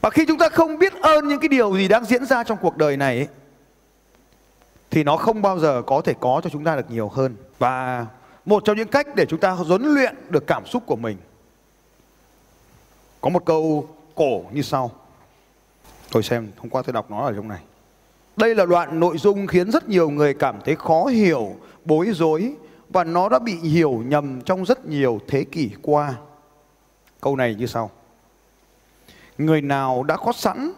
Và 0.00 0.10
khi 0.10 0.24
chúng 0.28 0.38
ta 0.38 0.48
không 0.48 0.78
biết 0.78 0.92
ơn 1.02 1.28
những 1.28 1.40
cái 1.40 1.48
điều 1.48 1.76
gì 1.76 1.88
đang 1.88 2.04
diễn 2.04 2.26
ra 2.26 2.44
trong 2.44 2.58
cuộc 2.62 2.76
đời 2.76 2.96
này 2.96 3.16
ấy, 3.16 3.28
thì 4.92 5.04
nó 5.04 5.16
không 5.16 5.42
bao 5.42 5.58
giờ 5.58 5.82
có 5.86 6.00
thể 6.00 6.14
có 6.20 6.40
cho 6.44 6.50
chúng 6.50 6.64
ta 6.64 6.76
được 6.76 6.90
nhiều 6.90 7.08
hơn. 7.08 7.36
Và 7.58 8.06
một 8.44 8.62
trong 8.64 8.76
những 8.76 8.88
cách 8.88 9.06
để 9.14 9.26
chúng 9.26 9.40
ta 9.40 9.50
huấn 9.50 9.82
luyện 9.82 10.14
được 10.28 10.46
cảm 10.46 10.66
xúc 10.66 10.82
của 10.86 10.96
mình. 10.96 11.16
Có 13.20 13.30
một 13.30 13.44
câu 13.44 13.88
cổ 14.14 14.44
như 14.52 14.62
sau. 14.62 14.90
Tôi 16.10 16.22
xem, 16.22 16.50
hôm 16.56 16.70
qua 16.70 16.82
tôi 16.82 16.92
đọc 16.92 17.10
nó 17.10 17.26
ở 17.26 17.32
trong 17.36 17.48
này. 17.48 17.60
Đây 18.36 18.54
là 18.54 18.66
đoạn 18.66 19.00
nội 19.00 19.18
dung 19.18 19.46
khiến 19.46 19.70
rất 19.70 19.88
nhiều 19.88 20.10
người 20.10 20.34
cảm 20.34 20.60
thấy 20.64 20.76
khó 20.76 21.04
hiểu, 21.04 21.56
bối 21.84 22.10
rối 22.14 22.54
và 22.88 23.04
nó 23.04 23.28
đã 23.28 23.38
bị 23.38 23.54
hiểu 23.54 24.02
nhầm 24.06 24.40
trong 24.40 24.64
rất 24.64 24.86
nhiều 24.86 25.20
thế 25.28 25.44
kỷ 25.44 25.70
qua. 25.82 26.14
Câu 27.20 27.36
này 27.36 27.54
như 27.54 27.66
sau. 27.66 27.90
Người 29.38 29.60
nào 29.60 30.02
đã 30.02 30.16
có 30.16 30.32
sẵn 30.32 30.72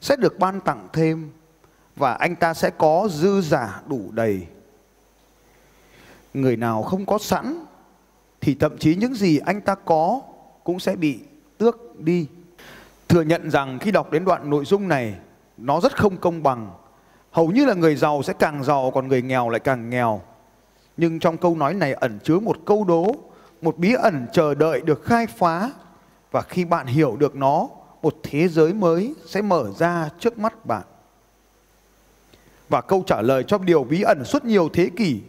sẽ 0.00 0.16
được 0.16 0.38
ban 0.38 0.60
tặng 0.60 0.88
thêm 0.92 1.30
và 1.96 2.12
anh 2.12 2.36
ta 2.36 2.54
sẽ 2.54 2.70
có 2.70 3.08
dư 3.10 3.40
giả 3.40 3.82
đủ 3.86 4.00
đầy. 4.10 4.46
Người 6.34 6.56
nào 6.56 6.82
không 6.82 7.06
có 7.06 7.18
sẵn 7.18 7.64
thì 8.40 8.54
thậm 8.54 8.78
chí 8.78 8.94
những 8.94 9.14
gì 9.14 9.38
anh 9.38 9.60
ta 9.60 9.74
có 9.74 10.20
cũng 10.64 10.80
sẽ 10.80 10.96
bị 10.96 11.18
tước 11.58 12.00
đi. 12.00 12.26
Thừa 13.08 13.22
nhận 13.22 13.50
rằng 13.50 13.78
khi 13.78 13.90
đọc 13.90 14.10
đến 14.10 14.24
đoạn 14.24 14.50
nội 14.50 14.64
dung 14.64 14.88
này 14.88 15.14
nó 15.56 15.80
rất 15.80 15.96
không 15.96 16.16
công 16.16 16.42
bằng. 16.42 16.70
Hầu 17.30 17.48
như 17.48 17.64
là 17.64 17.74
người 17.74 17.96
giàu 17.96 18.22
sẽ 18.22 18.32
càng 18.32 18.64
giàu 18.64 18.90
còn 18.94 19.08
người 19.08 19.22
nghèo 19.22 19.48
lại 19.48 19.60
càng 19.60 19.90
nghèo. 19.90 20.20
Nhưng 20.96 21.18
trong 21.18 21.36
câu 21.36 21.56
nói 21.56 21.74
này 21.74 21.92
ẩn 21.92 22.18
chứa 22.24 22.38
một 22.38 22.56
câu 22.66 22.84
đố, 22.84 23.14
một 23.62 23.78
bí 23.78 23.94
ẩn 23.94 24.26
chờ 24.32 24.54
đợi 24.54 24.80
được 24.80 25.04
khai 25.04 25.26
phá 25.26 25.70
và 26.30 26.42
khi 26.42 26.64
bạn 26.64 26.86
hiểu 26.86 27.16
được 27.16 27.36
nó, 27.36 27.68
một 28.02 28.14
thế 28.22 28.48
giới 28.48 28.72
mới 28.72 29.14
sẽ 29.26 29.42
mở 29.42 29.64
ra 29.78 30.08
trước 30.18 30.38
mắt 30.38 30.66
bạn. 30.66 30.82
Và 32.70 32.80
câu 32.80 33.02
trả 33.06 33.22
lời 33.22 33.44
cho 33.46 33.58
điều 33.58 33.84
bí 33.84 34.02
ẩn 34.02 34.24
suốt 34.24 34.44
nhiều 34.44 34.68
thế 34.72 34.90
kỷ 34.96 35.20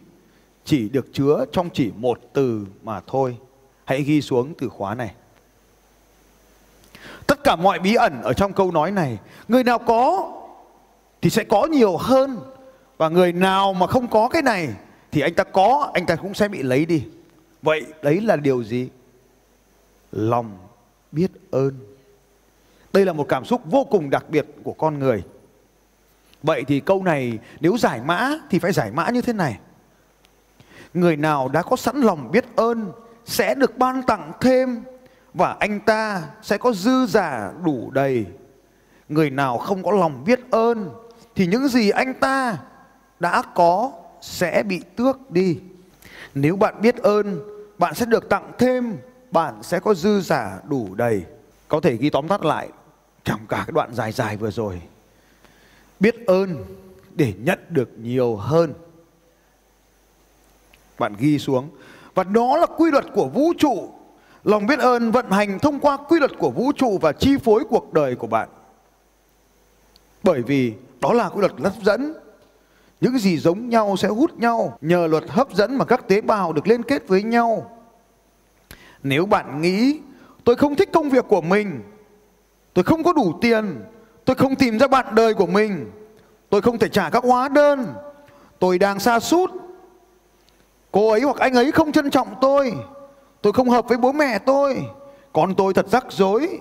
chỉ 0.64 0.88
được 0.88 1.06
chứa 1.12 1.44
trong 1.52 1.70
chỉ 1.70 1.90
một 1.96 2.18
từ 2.32 2.66
mà 2.82 3.00
thôi. 3.06 3.36
Hãy 3.84 4.02
ghi 4.02 4.20
xuống 4.22 4.54
từ 4.58 4.68
khóa 4.68 4.94
này. 4.94 5.14
Tất 7.26 7.44
cả 7.44 7.56
mọi 7.56 7.78
bí 7.78 7.94
ẩn 7.94 8.22
ở 8.22 8.32
trong 8.32 8.52
câu 8.52 8.70
nói 8.70 8.90
này, 8.90 9.18
người 9.48 9.64
nào 9.64 9.78
có 9.78 10.32
thì 11.22 11.30
sẽ 11.30 11.44
có 11.44 11.66
nhiều 11.66 11.96
hơn 11.96 12.40
và 12.96 13.08
người 13.08 13.32
nào 13.32 13.72
mà 13.72 13.86
không 13.86 14.08
có 14.08 14.28
cái 14.28 14.42
này 14.42 14.68
thì 15.12 15.20
anh 15.20 15.34
ta 15.34 15.44
có, 15.44 15.90
anh 15.94 16.06
ta 16.06 16.16
cũng 16.16 16.34
sẽ 16.34 16.48
bị 16.48 16.62
lấy 16.62 16.86
đi. 16.86 17.04
Vậy 17.62 17.82
đấy 18.02 18.20
là 18.20 18.36
điều 18.36 18.64
gì? 18.64 18.88
Lòng 20.12 20.58
biết 21.12 21.30
ơn. 21.50 21.78
Đây 22.92 23.04
là 23.04 23.12
một 23.12 23.26
cảm 23.28 23.44
xúc 23.44 23.60
vô 23.64 23.84
cùng 23.90 24.10
đặc 24.10 24.24
biệt 24.30 24.46
của 24.64 24.72
con 24.72 24.98
người. 24.98 25.22
Vậy 26.42 26.64
thì 26.64 26.80
câu 26.80 27.02
này 27.02 27.38
nếu 27.60 27.76
giải 27.78 28.00
mã 28.04 28.30
thì 28.50 28.58
phải 28.58 28.72
giải 28.72 28.90
mã 28.90 29.10
như 29.10 29.22
thế 29.22 29.32
này. 29.32 29.58
Người 30.94 31.16
nào 31.16 31.48
đã 31.48 31.62
có 31.62 31.76
sẵn 31.76 32.00
lòng 32.00 32.30
biết 32.30 32.44
ơn 32.56 32.92
sẽ 33.24 33.54
được 33.54 33.78
ban 33.78 34.02
tặng 34.02 34.32
thêm 34.40 34.82
và 35.34 35.56
anh 35.60 35.80
ta 35.80 36.22
sẽ 36.42 36.58
có 36.58 36.72
dư 36.72 37.06
giả 37.06 37.50
đủ 37.64 37.90
đầy. 37.90 38.26
Người 39.08 39.30
nào 39.30 39.58
không 39.58 39.82
có 39.82 39.90
lòng 39.92 40.24
biết 40.24 40.40
ơn 40.50 40.90
thì 41.34 41.46
những 41.46 41.68
gì 41.68 41.90
anh 41.90 42.14
ta 42.14 42.58
đã 43.20 43.42
có 43.54 43.92
sẽ 44.20 44.62
bị 44.62 44.80
tước 44.96 45.30
đi. 45.30 45.58
Nếu 46.34 46.56
bạn 46.56 46.80
biết 46.80 46.96
ơn, 46.96 47.40
bạn 47.78 47.94
sẽ 47.94 48.06
được 48.06 48.28
tặng 48.28 48.52
thêm, 48.58 48.96
bạn 49.30 49.62
sẽ 49.62 49.80
có 49.80 49.94
dư 49.94 50.20
giả 50.20 50.58
đủ 50.68 50.94
đầy. 50.94 51.24
Có 51.68 51.80
thể 51.80 51.96
ghi 51.96 52.10
tóm 52.10 52.28
tắt 52.28 52.44
lại 52.44 52.68
trong 53.24 53.40
cả 53.48 53.56
cái 53.66 53.72
đoạn 53.72 53.94
dài 53.94 54.12
dài 54.12 54.36
vừa 54.36 54.50
rồi 54.50 54.82
biết 56.02 56.26
ơn 56.26 56.64
để 57.14 57.32
nhận 57.38 57.58
được 57.68 57.90
nhiều 57.98 58.36
hơn. 58.36 58.72
Bạn 60.98 61.14
ghi 61.18 61.38
xuống. 61.38 61.68
Và 62.14 62.24
đó 62.24 62.56
là 62.56 62.66
quy 62.66 62.90
luật 62.90 63.04
của 63.14 63.28
vũ 63.28 63.52
trụ. 63.58 63.92
Lòng 64.44 64.66
biết 64.66 64.78
ơn 64.78 65.10
vận 65.10 65.30
hành 65.30 65.58
thông 65.58 65.80
qua 65.80 65.96
quy 65.96 66.18
luật 66.18 66.32
của 66.38 66.50
vũ 66.50 66.72
trụ 66.72 66.98
và 66.98 67.12
chi 67.12 67.36
phối 67.44 67.64
cuộc 67.70 67.92
đời 67.92 68.16
của 68.16 68.26
bạn. 68.26 68.48
Bởi 70.22 70.42
vì 70.42 70.74
đó 71.00 71.12
là 71.12 71.28
quy 71.28 71.40
luật 71.40 71.52
hấp 71.58 71.82
dẫn. 71.82 72.14
Những 73.00 73.18
gì 73.18 73.38
giống 73.38 73.68
nhau 73.68 73.96
sẽ 73.96 74.08
hút 74.08 74.38
nhau 74.38 74.78
nhờ 74.80 75.06
luật 75.06 75.24
hấp 75.28 75.54
dẫn 75.54 75.78
mà 75.78 75.84
các 75.84 76.08
tế 76.08 76.20
bào 76.20 76.52
được 76.52 76.66
liên 76.66 76.82
kết 76.82 77.08
với 77.08 77.22
nhau. 77.22 77.78
Nếu 79.02 79.26
bạn 79.26 79.62
nghĩ 79.62 80.00
tôi 80.44 80.56
không 80.56 80.76
thích 80.76 80.88
công 80.92 81.08
việc 81.08 81.24
của 81.28 81.40
mình, 81.40 81.82
tôi 82.74 82.84
không 82.84 83.02
có 83.02 83.12
đủ 83.12 83.38
tiền, 83.40 83.80
Tôi 84.24 84.36
không 84.36 84.54
tìm 84.54 84.78
ra 84.78 84.86
bạn 84.86 85.06
đời 85.14 85.34
của 85.34 85.46
mình. 85.46 85.90
Tôi 86.50 86.62
không 86.62 86.78
thể 86.78 86.88
trả 86.88 87.10
các 87.10 87.24
hóa 87.24 87.48
đơn. 87.48 87.86
Tôi 88.58 88.78
đang 88.78 89.00
xa 89.00 89.20
sút 89.20 89.50
Cô 90.92 91.10
ấy 91.10 91.20
hoặc 91.20 91.36
anh 91.36 91.54
ấy 91.54 91.72
không 91.72 91.92
trân 91.92 92.10
trọng 92.10 92.28
tôi. 92.40 92.72
Tôi 93.42 93.52
không 93.52 93.70
hợp 93.70 93.88
với 93.88 93.98
bố 93.98 94.12
mẹ 94.12 94.38
tôi. 94.38 94.82
Con 95.32 95.54
tôi 95.54 95.74
thật 95.74 95.86
rắc 95.88 96.04
rối. 96.08 96.58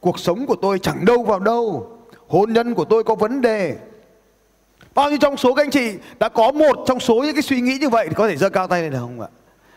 Cuộc 0.00 0.18
sống 0.18 0.46
của 0.46 0.56
tôi 0.62 0.78
chẳng 0.78 1.04
đâu 1.04 1.22
vào 1.22 1.40
đâu. 1.40 1.90
Hôn 2.28 2.52
nhân 2.52 2.74
của 2.74 2.84
tôi 2.84 3.04
có 3.04 3.14
vấn 3.14 3.40
đề. 3.40 3.76
Bao 4.94 5.08
nhiêu 5.08 5.18
trong 5.20 5.36
số 5.36 5.54
các 5.54 5.62
anh 5.62 5.70
chị 5.70 5.94
đã 6.18 6.28
có 6.28 6.52
một 6.52 6.78
trong 6.86 7.00
số 7.00 7.14
những 7.14 7.34
cái 7.34 7.42
suy 7.42 7.60
nghĩ 7.60 7.78
như 7.80 7.88
vậy 7.88 8.06
thì 8.08 8.14
có 8.14 8.28
thể 8.28 8.36
giơ 8.36 8.48
cao 8.48 8.66
tay 8.66 8.82
lên 8.82 8.92
được 8.92 8.98
không 9.00 9.20
ạ? 9.20 9.28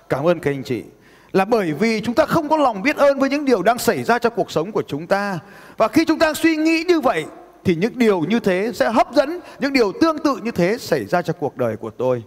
Cảm 0.10 0.28
ơn 0.28 0.40
các 0.40 0.52
anh 0.52 0.64
chị 0.64 0.84
là 1.32 1.46
bởi 1.46 1.74
vì 1.74 2.02
chúng 2.02 2.16
ta 2.16 2.26
không 2.26 2.50
có 2.50 2.58
lòng 2.58 2.82
biết 2.82 2.98
ơn 2.98 3.20
với 3.20 3.30
những 3.30 3.46
điều 3.46 3.64
đang 3.64 3.78
xảy 3.78 4.04
ra 4.04 4.20
trong 4.20 4.34
cuộc 4.36 4.52
sống 4.52 4.72
của 4.72 4.84
chúng 4.88 5.08
ta. 5.08 5.40
Và 5.78 5.88
khi 5.88 6.06
chúng 6.06 6.20
ta 6.20 6.34
suy 6.34 6.56
nghĩ 6.56 6.84
như 6.88 7.00
vậy 7.00 7.26
thì 7.64 7.76
những 7.76 7.98
điều 7.98 8.20
như 8.20 8.40
thế 8.40 8.72
sẽ 8.74 8.90
hấp 8.90 9.14
dẫn 9.14 9.40
những 9.60 9.74
điều 9.74 9.92
tương 10.02 10.18
tự 10.18 10.38
như 10.44 10.52
thế 10.52 10.78
xảy 10.78 11.06
ra 11.06 11.22
cho 11.22 11.34
cuộc 11.34 11.58
đời 11.58 11.78
của 11.78 11.90
tôi. 11.90 12.24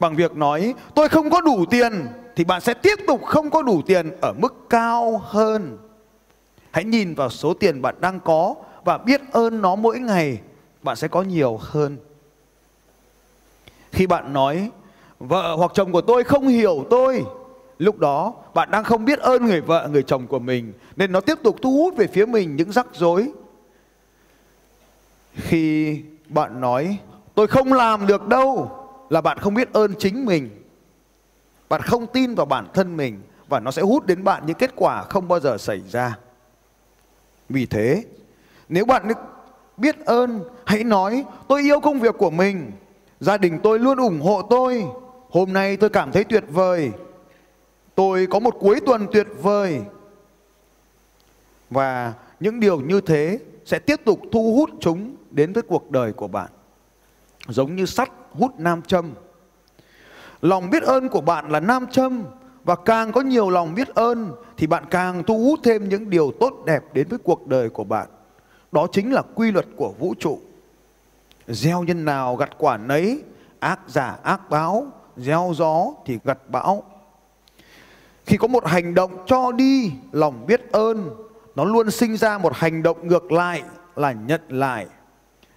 Bằng 0.00 0.16
việc 0.16 0.36
nói 0.36 0.74
tôi 0.94 1.08
không 1.08 1.30
có 1.30 1.40
đủ 1.40 1.64
tiền 1.70 2.06
thì 2.36 2.44
bạn 2.44 2.60
sẽ 2.60 2.74
tiếp 2.74 2.98
tục 3.06 3.24
không 3.24 3.50
có 3.50 3.62
đủ 3.62 3.82
tiền 3.86 4.10
ở 4.20 4.32
mức 4.32 4.54
cao 4.70 5.22
hơn. 5.24 5.78
Hãy 6.70 6.84
nhìn 6.84 7.14
vào 7.14 7.30
số 7.30 7.54
tiền 7.54 7.82
bạn 7.82 7.94
đang 8.00 8.20
có 8.20 8.54
và 8.84 8.98
biết 8.98 9.20
ơn 9.32 9.62
nó 9.62 9.74
mỗi 9.74 9.98
ngày, 9.98 10.40
bạn 10.82 10.96
sẽ 10.96 11.08
có 11.08 11.22
nhiều 11.22 11.58
hơn. 11.60 11.96
Khi 13.92 14.06
bạn 14.06 14.32
nói 14.32 14.70
vợ 15.18 15.54
hoặc 15.56 15.70
chồng 15.74 15.92
của 15.92 16.00
tôi 16.00 16.24
không 16.24 16.48
hiểu 16.48 16.86
tôi, 16.90 17.24
lúc 17.80 17.98
đó 17.98 18.34
bạn 18.54 18.70
đang 18.70 18.84
không 18.84 19.04
biết 19.04 19.18
ơn 19.18 19.46
người 19.46 19.60
vợ, 19.60 19.88
người 19.92 20.02
chồng 20.02 20.26
của 20.26 20.38
mình 20.38 20.72
nên 20.96 21.12
nó 21.12 21.20
tiếp 21.20 21.38
tục 21.42 21.56
thu 21.62 21.70
hút 21.70 21.96
về 21.96 22.06
phía 22.06 22.26
mình 22.26 22.56
những 22.56 22.72
rắc 22.72 22.86
rối. 22.92 23.32
Khi 25.34 26.02
bạn 26.28 26.60
nói 26.60 26.98
tôi 27.34 27.46
không 27.46 27.72
làm 27.72 28.06
được 28.06 28.28
đâu 28.28 28.70
là 29.10 29.20
bạn 29.20 29.38
không 29.38 29.54
biết 29.54 29.72
ơn 29.72 29.94
chính 29.98 30.26
mình. 30.26 30.50
Bạn 31.68 31.82
không 31.82 32.06
tin 32.06 32.34
vào 32.34 32.46
bản 32.46 32.66
thân 32.74 32.96
mình 32.96 33.20
và 33.48 33.60
nó 33.60 33.70
sẽ 33.70 33.82
hút 33.82 34.06
đến 34.06 34.24
bạn 34.24 34.42
những 34.46 34.56
kết 34.56 34.70
quả 34.76 35.02
không 35.02 35.28
bao 35.28 35.40
giờ 35.40 35.58
xảy 35.58 35.80
ra. 35.90 36.18
Vì 37.48 37.66
thế, 37.66 38.04
nếu 38.68 38.84
bạn 38.84 39.08
biết 39.76 40.04
ơn, 40.04 40.40
hãy 40.66 40.84
nói 40.84 41.24
tôi 41.48 41.62
yêu 41.62 41.80
công 41.80 42.00
việc 42.00 42.14
của 42.18 42.30
mình. 42.30 42.72
Gia 43.20 43.36
đình 43.36 43.58
tôi 43.62 43.78
luôn 43.78 43.98
ủng 43.98 44.20
hộ 44.20 44.42
tôi. 44.42 44.84
Hôm 45.30 45.52
nay 45.52 45.76
tôi 45.76 45.90
cảm 45.90 46.12
thấy 46.12 46.24
tuyệt 46.24 46.44
vời. 46.48 46.92
Tôi 48.00 48.26
có 48.30 48.38
một 48.38 48.56
cuối 48.60 48.80
tuần 48.86 49.06
tuyệt 49.12 49.26
vời. 49.42 49.80
Và 51.70 52.14
những 52.40 52.60
điều 52.60 52.80
như 52.80 53.00
thế 53.00 53.38
sẽ 53.64 53.78
tiếp 53.78 54.00
tục 54.04 54.20
thu 54.32 54.54
hút 54.54 54.70
chúng 54.80 55.16
đến 55.30 55.52
với 55.52 55.62
cuộc 55.62 55.90
đời 55.90 56.12
của 56.12 56.28
bạn. 56.28 56.50
Giống 57.48 57.76
như 57.76 57.86
sắt 57.86 58.10
hút 58.32 58.52
nam 58.58 58.82
châm. 58.82 59.10
Lòng 60.42 60.70
biết 60.70 60.82
ơn 60.82 61.08
của 61.08 61.20
bạn 61.20 61.50
là 61.50 61.60
nam 61.60 61.86
châm 61.90 62.24
và 62.64 62.76
càng 62.76 63.12
có 63.12 63.20
nhiều 63.20 63.50
lòng 63.50 63.74
biết 63.74 63.88
ơn 63.88 64.32
thì 64.56 64.66
bạn 64.66 64.84
càng 64.90 65.22
thu 65.24 65.38
hút 65.38 65.60
thêm 65.62 65.88
những 65.88 66.10
điều 66.10 66.32
tốt 66.40 66.52
đẹp 66.66 66.84
đến 66.92 67.08
với 67.08 67.18
cuộc 67.18 67.46
đời 67.46 67.70
của 67.70 67.84
bạn. 67.84 68.08
Đó 68.72 68.86
chính 68.92 69.12
là 69.12 69.22
quy 69.34 69.52
luật 69.52 69.66
của 69.76 69.92
vũ 69.98 70.14
trụ. 70.18 70.38
Gieo 71.48 71.82
nhân 71.82 72.04
nào 72.04 72.36
gặt 72.36 72.50
quả 72.58 72.76
nấy, 72.76 73.22
ác 73.58 73.80
giả 73.86 74.18
ác 74.22 74.50
báo, 74.50 74.86
gieo 75.16 75.52
gió 75.54 75.86
thì 76.06 76.18
gặt 76.24 76.38
bão. 76.48 76.89
Khi 78.30 78.36
có 78.36 78.46
một 78.46 78.66
hành 78.66 78.94
động 78.94 79.24
cho 79.26 79.52
đi 79.52 79.92
lòng 80.12 80.46
biết 80.46 80.72
ơn, 80.72 81.10
nó 81.56 81.64
luôn 81.64 81.90
sinh 81.90 82.16
ra 82.16 82.38
một 82.38 82.52
hành 82.54 82.82
động 82.82 83.08
ngược 83.08 83.32
lại 83.32 83.62
là 83.96 84.12
nhận 84.12 84.40
lại. 84.48 84.86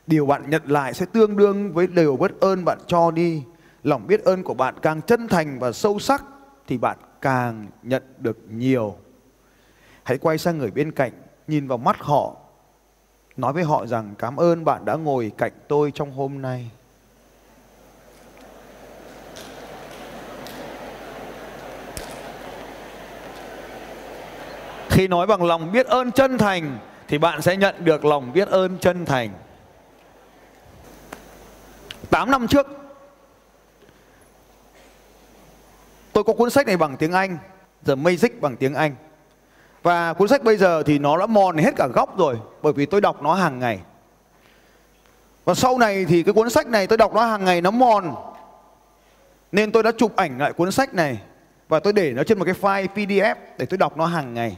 Điều 0.08 0.26
bạn 0.26 0.50
nhận 0.50 0.62
lại 0.66 0.94
sẽ 0.94 1.06
tương 1.06 1.38
đương 1.38 1.74
với 1.74 1.88
điều 1.88 2.16
biết 2.18 2.32
ơn 2.40 2.66
bạn 2.66 2.78
cho 2.88 3.12
đi. 3.12 3.44
Lòng 3.84 4.08
biết 4.08 4.24
ơn 4.24 4.44
của 4.44 4.54
bạn 4.54 4.76
càng 4.82 5.02
chân 5.02 5.28
thành 5.28 5.60
và 5.60 5.72
sâu 5.72 6.00
sắc 6.00 6.24
thì 6.68 6.78
bạn 6.78 6.98
càng 7.22 7.68
nhận 7.84 8.04
được 8.18 8.38
nhiều. 8.50 8.96
Hãy 10.04 10.18
quay 10.18 10.38
sang 10.38 10.58
người 10.58 10.72
bên 10.72 10.92
cạnh, 10.92 11.12
nhìn 11.48 11.68
vào 11.68 11.78
mắt 11.78 11.98
họ, 12.00 12.36
nói 13.38 13.54
với 13.54 13.64
họ 13.64 13.86
rằng 13.86 14.16
cảm 14.18 14.36
ơn 14.38 14.66
bạn 14.66 14.86
đã 14.86 14.96
ngồi 14.96 15.32
cạnh 15.38 15.54
tôi 15.68 15.92
trong 15.92 16.12
hôm 16.12 16.42
nay. 16.42 16.72
Khi 24.94 25.08
nói 25.08 25.28
bằng 25.28 25.44
lòng 25.44 25.72
biết 25.72 25.88
ơn 25.88 26.12
chân 26.12 26.38
thành 26.38 26.78
thì 27.08 27.18
bạn 27.18 27.42
sẽ 27.42 27.58
nhận 27.58 27.76
được 27.86 28.06
lòng 28.06 28.34
biết 28.34 28.48
ơn 28.48 28.78
chân 28.78 29.06
thành. 29.06 29.30
8 32.10 32.32
năm 32.32 32.48
trước 32.48 32.68
Tôi 36.14 36.24
có 36.24 36.34
cuốn 36.34 36.50
sách 36.50 36.68
này 36.68 36.78
bằng 36.78 36.98
tiếng 36.98 37.12
Anh, 37.12 37.38
The 37.86 37.96
Magic 37.96 38.42
bằng 38.42 38.58
tiếng 38.58 38.74
Anh. 38.74 38.96
Và 39.84 40.14
cuốn 40.14 40.28
sách 40.28 40.44
bây 40.44 40.58
giờ 40.58 40.84
thì 40.84 41.00
nó 41.00 41.18
đã 41.18 41.26
mòn 41.26 41.58
hết 41.58 41.72
cả 41.76 41.88
góc 41.88 42.18
rồi, 42.18 42.40
bởi 42.62 42.74
vì 42.74 42.86
tôi 42.86 43.02
đọc 43.02 43.24
nó 43.24 43.34
hàng 43.34 43.60
ngày. 43.60 43.80
Và 45.46 45.54
sau 45.54 45.78
này 45.78 46.06
thì 46.06 46.24
cái 46.24 46.34
cuốn 46.34 46.50
sách 46.50 46.68
này 46.68 46.88
tôi 46.88 46.98
đọc 46.98 47.14
nó 47.14 47.26
hàng 47.26 47.46
ngày 47.46 47.62
nó 47.62 47.72
mòn. 47.72 48.16
Nên 49.52 49.72
tôi 49.72 49.84
đã 49.84 49.92
chụp 49.98 50.16
ảnh 50.16 50.38
lại 50.38 50.54
cuốn 50.54 50.72
sách 50.72 50.94
này 50.94 51.20
và 51.70 51.80
tôi 51.80 51.94
để 51.94 52.12
nó 52.12 52.24
trên 52.24 52.40
một 52.40 52.46
cái 52.46 52.56
file 52.62 52.88
PDF 52.96 53.36
để 53.58 53.66
tôi 53.66 53.78
đọc 53.78 53.98
nó 53.98 54.06
hàng 54.06 54.34
ngày. 54.34 54.58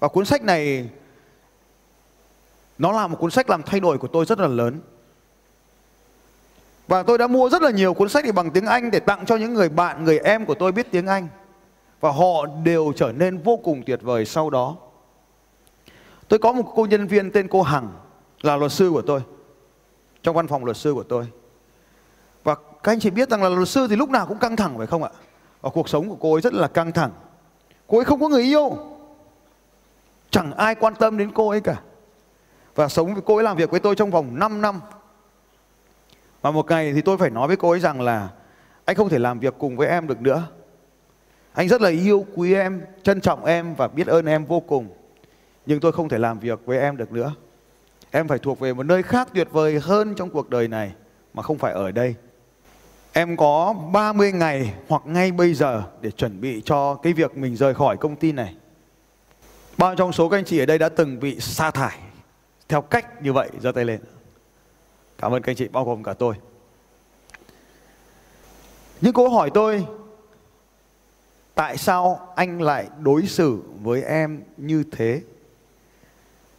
Và 0.00 0.08
cuốn 0.08 0.24
sách 0.24 0.42
này 0.42 0.88
nó 2.78 2.92
là 2.92 3.06
một 3.06 3.16
cuốn 3.20 3.30
sách 3.30 3.50
làm 3.50 3.62
thay 3.62 3.80
đổi 3.80 3.98
của 3.98 4.08
tôi 4.08 4.24
rất 4.24 4.38
là 4.38 4.48
lớn. 4.48 4.80
Và 6.88 7.02
tôi 7.02 7.18
đã 7.18 7.26
mua 7.26 7.48
rất 7.48 7.62
là 7.62 7.70
nhiều 7.70 7.94
cuốn 7.94 8.08
sách 8.08 8.24
thì 8.24 8.32
bằng 8.32 8.50
tiếng 8.50 8.66
Anh 8.66 8.90
để 8.90 9.00
tặng 9.00 9.26
cho 9.26 9.36
những 9.36 9.54
người 9.54 9.68
bạn, 9.68 10.04
người 10.04 10.18
em 10.18 10.46
của 10.46 10.54
tôi 10.54 10.72
biết 10.72 10.86
tiếng 10.90 11.06
Anh. 11.06 11.28
Và 12.00 12.10
họ 12.10 12.46
đều 12.64 12.92
trở 12.96 13.12
nên 13.12 13.38
vô 13.38 13.56
cùng 13.56 13.82
tuyệt 13.86 14.00
vời 14.02 14.24
sau 14.24 14.50
đó. 14.50 14.76
Tôi 16.28 16.38
có 16.38 16.52
một 16.52 16.72
cô 16.74 16.86
nhân 16.86 17.06
viên 17.06 17.30
tên 17.30 17.48
cô 17.48 17.62
Hằng 17.62 17.88
là 18.40 18.56
luật 18.56 18.72
sư 18.72 18.90
của 18.90 19.02
tôi. 19.02 19.20
Trong 20.22 20.36
văn 20.36 20.46
phòng 20.46 20.64
luật 20.64 20.76
sư 20.76 20.94
của 20.94 21.02
tôi. 21.02 21.26
Và 22.44 22.54
các 22.54 22.92
anh 22.92 23.00
chị 23.00 23.10
biết 23.10 23.30
rằng 23.30 23.42
là 23.42 23.48
luật 23.48 23.68
sư 23.68 23.86
thì 23.90 23.96
lúc 23.96 24.10
nào 24.10 24.26
cũng 24.26 24.38
căng 24.38 24.56
thẳng 24.56 24.78
phải 24.78 24.86
không 24.86 25.02
ạ? 25.02 25.10
Và 25.60 25.70
cuộc 25.70 25.88
sống 25.88 26.08
của 26.08 26.16
cô 26.20 26.32
ấy 26.32 26.40
rất 26.40 26.54
là 26.54 26.68
căng 26.68 26.92
thẳng. 26.92 27.10
Cô 27.86 27.98
ấy 27.98 28.04
không 28.04 28.20
có 28.20 28.28
người 28.28 28.42
yêu. 28.42 28.95
Chẳng 30.36 30.52
ai 30.52 30.74
quan 30.74 30.94
tâm 30.94 31.18
đến 31.18 31.30
cô 31.34 31.48
ấy 31.48 31.60
cả. 31.60 31.80
Và 32.74 32.88
sống 32.88 33.14
với 33.14 33.22
cô 33.26 33.36
ấy 33.36 33.44
làm 33.44 33.56
việc 33.56 33.70
với 33.70 33.80
tôi 33.80 33.94
trong 33.94 34.10
vòng 34.10 34.38
5 34.38 34.60
năm 34.60 34.80
và 36.42 36.50
một 36.50 36.66
ngày 36.66 36.92
thì 36.92 37.00
tôi 37.00 37.18
phải 37.18 37.30
nói 37.30 37.48
với 37.48 37.56
cô 37.56 37.70
ấy 37.70 37.80
rằng 37.80 38.00
là 38.00 38.28
anh 38.84 38.96
không 38.96 39.08
thể 39.08 39.18
làm 39.18 39.38
việc 39.38 39.54
cùng 39.58 39.76
với 39.76 39.88
em 39.88 40.06
được 40.06 40.20
nữa. 40.20 40.42
Anh 41.52 41.68
rất 41.68 41.80
là 41.80 41.90
yêu 41.90 42.26
quý 42.34 42.54
em, 42.54 42.82
trân 43.02 43.20
trọng 43.20 43.44
em 43.44 43.74
và 43.74 43.88
biết 43.88 44.06
ơn 44.06 44.26
em 44.26 44.44
vô 44.44 44.60
cùng. 44.60 44.88
Nhưng 45.66 45.80
tôi 45.80 45.92
không 45.92 46.08
thể 46.08 46.18
làm 46.18 46.38
việc 46.38 46.60
với 46.66 46.78
em 46.78 46.96
được 46.96 47.12
nữa. 47.12 47.34
Em 48.10 48.28
phải 48.28 48.38
thuộc 48.38 48.60
về 48.60 48.74
một 48.74 48.82
nơi 48.82 49.02
khác 49.02 49.28
tuyệt 49.34 49.48
vời 49.52 49.80
hơn 49.82 50.14
trong 50.14 50.30
cuộc 50.30 50.50
đời 50.50 50.68
này 50.68 50.92
mà 51.34 51.42
không 51.42 51.58
phải 51.58 51.72
ở 51.72 51.90
đây. 51.90 52.14
Em 53.12 53.36
có 53.36 53.74
30 53.92 54.32
ngày 54.32 54.74
hoặc 54.88 55.02
ngay 55.06 55.32
bây 55.32 55.54
giờ 55.54 55.82
để 56.00 56.10
chuẩn 56.10 56.40
bị 56.40 56.62
cho 56.64 56.94
cái 56.94 57.12
việc 57.12 57.36
mình 57.36 57.56
rời 57.56 57.74
khỏi 57.74 57.96
công 57.96 58.16
ty 58.16 58.32
này. 58.32 58.54
Bao 59.78 59.94
trong 59.94 60.12
số 60.12 60.28
các 60.28 60.38
anh 60.38 60.44
chị 60.44 60.58
ở 60.58 60.66
đây 60.66 60.78
đã 60.78 60.88
từng 60.88 61.20
bị 61.20 61.40
sa 61.40 61.70
thải 61.70 61.98
theo 62.68 62.82
cách 62.82 63.22
như 63.22 63.32
vậy, 63.32 63.50
giơ 63.60 63.72
tay 63.72 63.84
lên. 63.84 64.00
Cảm 65.18 65.32
ơn 65.32 65.42
các 65.42 65.50
anh 65.50 65.56
chị 65.56 65.68
bao 65.68 65.84
gồm 65.84 66.02
cả 66.02 66.12
tôi. 66.12 66.34
Nhưng 69.00 69.12
cô 69.12 69.28
hỏi 69.28 69.50
tôi 69.54 69.86
tại 71.54 71.76
sao 71.76 72.32
anh 72.36 72.62
lại 72.62 72.88
đối 73.00 73.26
xử 73.26 73.62
với 73.82 74.02
em 74.02 74.42
như 74.56 74.84
thế? 74.92 75.22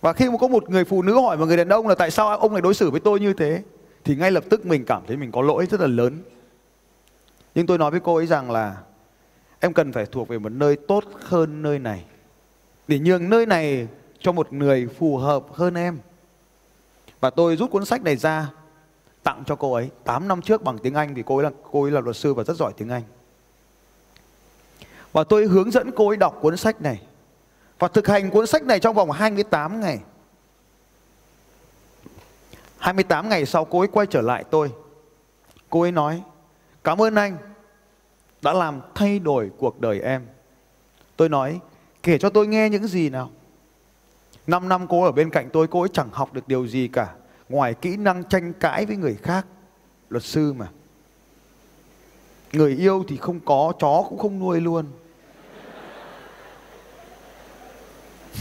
Và 0.02 0.14
khi 0.14 0.30
mà 0.30 0.38
có 0.42 0.48
một 0.48 0.70
người 0.70 0.86
phụ 0.86 1.02
nữ 1.02 1.22
hỏi 1.22 1.38
một 1.38 1.46
người 1.46 1.58
đàn 1.58 1.70
ông 1.70 1.88
là 1.88 1.96
tại 1.96 2.12
sao 2.12 2.38
ông 2.38 2.54
lại 2.54 2.62
đối 2.62 2.74
xử 2.74 2.92
với 2.92 3.00
tôi 3.00 3.20
như 3.20 3.34
thế 3.34 3.64
thì 4.04 4.16
ngay 4.16 4.32
lập 4.32 4.44
tức 4.50 4.66
mình 4.66 4.86
cảm 4.86 5.04
thấy 5.08 5.18
mình 5.18 5.32
có 5.32 5.42
lỗi 5.42 5.66
rất 5.70 5.82
là 5.82 5.88
lớn. 5.88 6.22
Nhưng 7.56 7.68
tôi 7.68 7.78
nói 7.78 7.92
với 7.92 8.00
cô 8.00 8.16
ấy 8.16 8.28
rằng 8.28 8.52
là 8.52 8.78
em 9.60 9.74
cần 9.74 9.92
phải 9.92 10.06
thuộc 10.06 10.28
về 10.28 10.40
một 10.40 10.52
nơi 10.52 10.78
tốt 10.88 11.04
hơn 11.22 11.62
nơi 11.62 11.80
này 11.80 12.06
để 12.88 13.00
nhường 13.00 13.30
nơi 13.30 13.46
này 13.46 13.88
cho 14.20 14.32
một 14.32 14.54
người 14.54 14.88
phù 14.88 15.18
hợp 15.18 15.44
hơn 15.54 15.76
em. 15.76 16.00
Và 17.20 17.30
tôi 17.30 17.56
rút 17.56 17.72
cuốn 17.72 17.86
sách 17.86 18.02
này 18.02 18.16
ra, 18.16 18.52
tặng 19.24 19.44
cho 19.46 19.56
cô 19.56 19.74
ấy 19.74 19.90
8 20.04 20.28
năm 20.28 20.42
trước 20.42 20.64
bằng 20.64 20.78
tiếng 20.78 20.94
Anh 20.94 21.14
vì 21.14 21.24
cô 21.26 21.38
ấy 21.38 21.44
là 21.44 21.52
cô 21.72 21.84
ấy 21.84 21.92
là 21.92 22.02
luật 22.02 22.16
sư 22.16 22.34
và 22.34 22.44
rất 22.44 22.58
giỏi 22.58 22.74
tiếng 22.78 22.90
Anh. 22.90 23.04
Và 25.12 25.24
tôi 25.24 25.46
hướng 25.46 25.72
dẫn 25.72 25.92
cô 25.96 26.08
ấy 26.08 26.18
đọc 26.18 26.38
cuốn 26.42 26.58
sách 26.58 26.82
này 26.82 27.02
và 27.80 27.88
thực 27.88 28.08
hành 28.08 28.30
cuốn 28.30 28.48
sách 28.48 28.64
này 28.64 28.80
trong 28.80 28.96
vòng 28.96 29.12
28 29.12 29.82
ngày. 29.82 30.00
28 32.78 33.30
ngày 33.30 33.46
sau 33.46 33.66
cô 33.66 33.80
ấy 33.80 33.88
quay 33.88 34.08
trở 34.08 34.22
lại 34.22 34.44
tôi. 34.52 34.72
Cô 35.70 35.82
ấy 35.82 35.92
nói: 35.92 36.22
"Cảm 36.84 37.02
ơn 37.02 37.16
anh 37.16 37.38
đã 38.42 38.54
làm 38.54 38.82
thay 38.96 39.20
đổi 39.20 39.52
cuộc 39.58 39.82
đời 39.82 40.00
em." 40.00 40.28
Tôi 41.18 41.30
nói: 41.30 41.60
"Kể 42.08 42.18
cho 42.18 42.30
tôi 42.30 42.48
nghe 42.48 42.70
những 42.70 42.88
gì 42.88 43.10
nào?" 43.10 43.30
5 44.48 44.70
năm 44.70 44.88
cô 44.88 45.04
ở 45.04 45.12
bên 45.12 45.30
cạnh 45.30 45.50
tôi, 45.54 45.68
cô 45.68 45.82
ấy 45.82 45.90
chẳng 45.94 46.10
học 46.12 46.34
được 46.34 46.48
điều 46.48 46.68
gì 46.68 46.88
cả. 46.88 47.08
Ngoài 47.50 47.74
kỹ 47.74 47.98
năng 47.98 48.24
tranh 48.24 48.54
cãi 48.54 48.86
với 48.86 48.96
người 48.96 49.18
khác 49.24 49.46
luật 50.10 50.24
sư 50.24 50.54
mà. 50.54 50.68
Người 52.54 52.76
yêu 52.76 53.04
thì 53.08 53.18
không 53.18 53.40
có 53.40 53.74
chó 53.80 54.06
cũng 54.10 54.18
không 54.20 54.40
nuôi 54.40 54.62
luôn. 54.62 54.86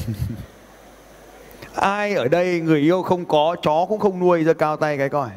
Ai 1.74 2.14
ở 2.14 2.29
đây 2.29 2.61
người 2.61 2.81
yêu 2.81 3.02
không 3.02 3.24
có 3.24 3.57
chó 3.62 3.87
cũng 3.88 3.98
không 3.98 4.20
nuôi 4.20 4.44
ra 4.44 4.52
cao 4.52 4.76
tay 4.76 4.98
cái 4.98 5.09
coi. 5.09 5.31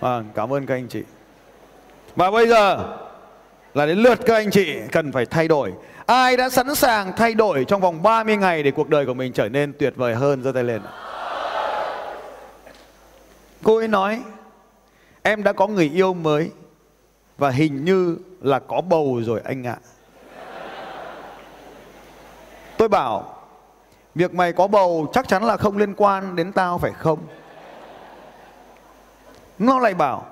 À, 0.00 0.22
cảm 0.34 0.52
ơn 0.52 0.66
các 0.66 0.74
anh 0.74 0.88
chị. 0.88 1.02
Và 2.16 2.30
bây 2.30 2.48
giờ 2.48 2.96
là 3.74 3.86
đến 3.86 3.98
lượt 3.98 4.18
các 4.26 4.34
anh 4.34 4.50
chị 4.50 4.78
cần 4.92 5.12
phải 5.12 5.26
thay 5.26 5.48
đổi 5.48 5.72
ai 6.10 6.36
đã 6.36 6.48
sẵn 6.48 6.74
sàng 6.74 7.12
thay 7.16 7.34
đổi 7.34 7.64
trong 7.64 7.80
vòng 7.80 8.02
30 8.02 8.36
ngày 8.36 8.62
để 8.62 8.70
cuộc 8.70 8.88
đời 8.88 9.06
của 9.06 9.14
mình 9.14 9.32
trở 9.32 9.48
nên 9.48 9.72
tuyệt 9.78 9.92
vời 9.96 10.14
hơn 10.14 10.42
giơ 10.42 10.52
tay 10.52 10.64
lên 10.64 10.82
Cô 13.62 13.76
ấy 13.76 13.88
nói, 13.88 14.22
Em 15.22 15.42
đã 15.42 15.52
có 15.52 15.66
người 15.66 15.90
yêu 15.94 16.14
mới 16.14 16.50
và 17.38 17.50
hình 17.50 17.84
như 17.84 18.16
là 18.40 18.58
có 18.58 18.80
bầu 18.80 19.20
rồi 19.24 19.40
anh 19.44 19.66
ạ. 19.66 19.76
Tôi 22.76 22.88
bảo, 22.88 23.42
việc 24.14 24.34
mày 24.34 24.52
có 24.52 24.66
bầu 24.66 25.10
chắc 25.12 25.28
chắn 25.28 25.44
là 25.44 25.56
không 25.56 25.76
liên 25.76 25.94
quan 25.96 26.36
đến 26.36 26.52
tao, 26.52 26.78
phải 26.78 26.92
không? 26.92 27.18
Nó 29.58 29.78
lại 29.78 29.94
bảo, 29.94 30.26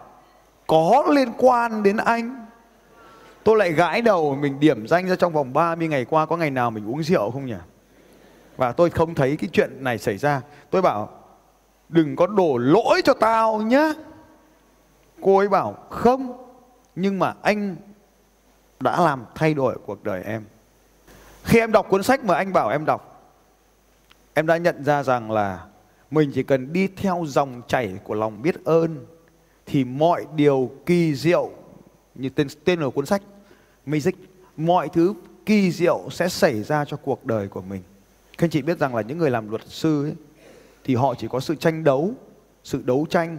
có 0.66 1.04
liên 1.10 1.32
quan 1.36 1.82
đến 1.82 1.96
anh. 1.96 2.47
Tôi 3.48 3.58
lại 3.58 3.72
gãi 3.72 4.02
đầu 4.02 4.34
mình 4.34 4.60
điểm 4.60 4.86
danh 4.86 5.08
ra 5.08 5.16
trong 5.16 5.32
vòng 5.32 5.52
30 5.52 5.88
ngày 5.88 6.04
qua 6.04 6.26
có 6.26 6.36
ngày 6.36 6.50
nào 6.50 6.70
mình 6.70 6.88
uống 6.88 7.02
rượu 7.02 7.30
không 7.30 7.46
nhỉ? 7.46 7.54
Và 8.56 8.72
tôi 8.72 8.90
không 8.90 9.14
thấy 9.14 9.36
cái 9.36 9.50
chuyện 9.52 9.84
này 9.84 9.98
xảy 9.98 10.16
ra. 10.16 10.42
Tôi 10.70 10.82
bảo 10.82 11.08
đừng 11.88 12.16
có 12.16 12.26
đổ 12.26 12.58
lỗi 12.58 13.02
cho 13.04 13.14
tao 13.14 13.62
nhá. 13.62 13.92
Cô 15.22 15.38
ấy 15.38 15.48
bảo 15.48 15.72
không, 15.90 16.48
nhưng 16.96 17.18
mà 17.18 17.34
anh 17.42 17.76
đã 18.80 19.00
làm 19.00 19.24
thay 19.34 19.54
đổi 19.54 19.76
cuộc 19.86 20.04
đời 20.04 20.22
em. 20.22 20.44
Khi 21.44 21.58
em 21.58 21.72
đọc 21.72 21.86
cuốn 21.88 22.02
sách 22.02 22.24
mà 22.24 22.34
anh 22.34 22.52
bảo 22.52 22.68
em 22.68 22.84
đọc, 22.84 23.32
em 24.34 24.46
đã 24.46 24.56
nhận 24.56 24.84
ra 24.84 25.02
rằng 25.02 25.30
là 25.30 25.64
mình 26.10 26.30
chỉ 26.34 26.42
cần 26.42 26.72
đi 26.72 26.88
theo 26.96 27.24
dòng 27.26 27.62
chảy 27.68 27.92
của 28.04 28.14
lòng 28.14 28.42
biết 28.42 28.64
ơn 28.64 29.06
thì 29.66 29.84
mọi 29.84 30.26
điều 30.36 30.70
kỳ 30.86 31.14
diệu 31.14 31.50
như 32.14 32.28
tên 32.28 32.46
tên 32.64 32.80
của 32.80 32.90
cuốn 32.90 33.06
sách 33.06 33.22
Magic, 33.90 34.14
mọi 34.56 34.88
thứ 34.88 35.14
kỳ 35.46 35.70
diệu 35.70 36.00
sẽ 36.10 36.28
xảy 36.28 36.62
ra 36.62 36.84
cho 36.84 36.96
cuộc 36.96 37.24
đời 37.24 37.48
của 37.48 37.62
mình. 37.62 37.82
Các 38.38 38.44
anh 38.44 38.50
chị 38.50 38.62
biết 38.62 38.78
rằng 38.78 38.94
là 38.94 39.02
những 39.02 39.18
người 39.18 39.30
làm 39.30 39.50
luật 39.50 39.62
sư 39.66 40.04
ấy, 40.04 40.14
thì 40.84 40.94
họ 40.94 41.14
chỉ 41.18 41.28
có 41.28 41.40
sự 41.40 41.54
tranh 41.54 41.84
đấu, 41.84 42.10
sự 42.64 42.82
đấu 42.84 43.06
tranh, 43.10 43.38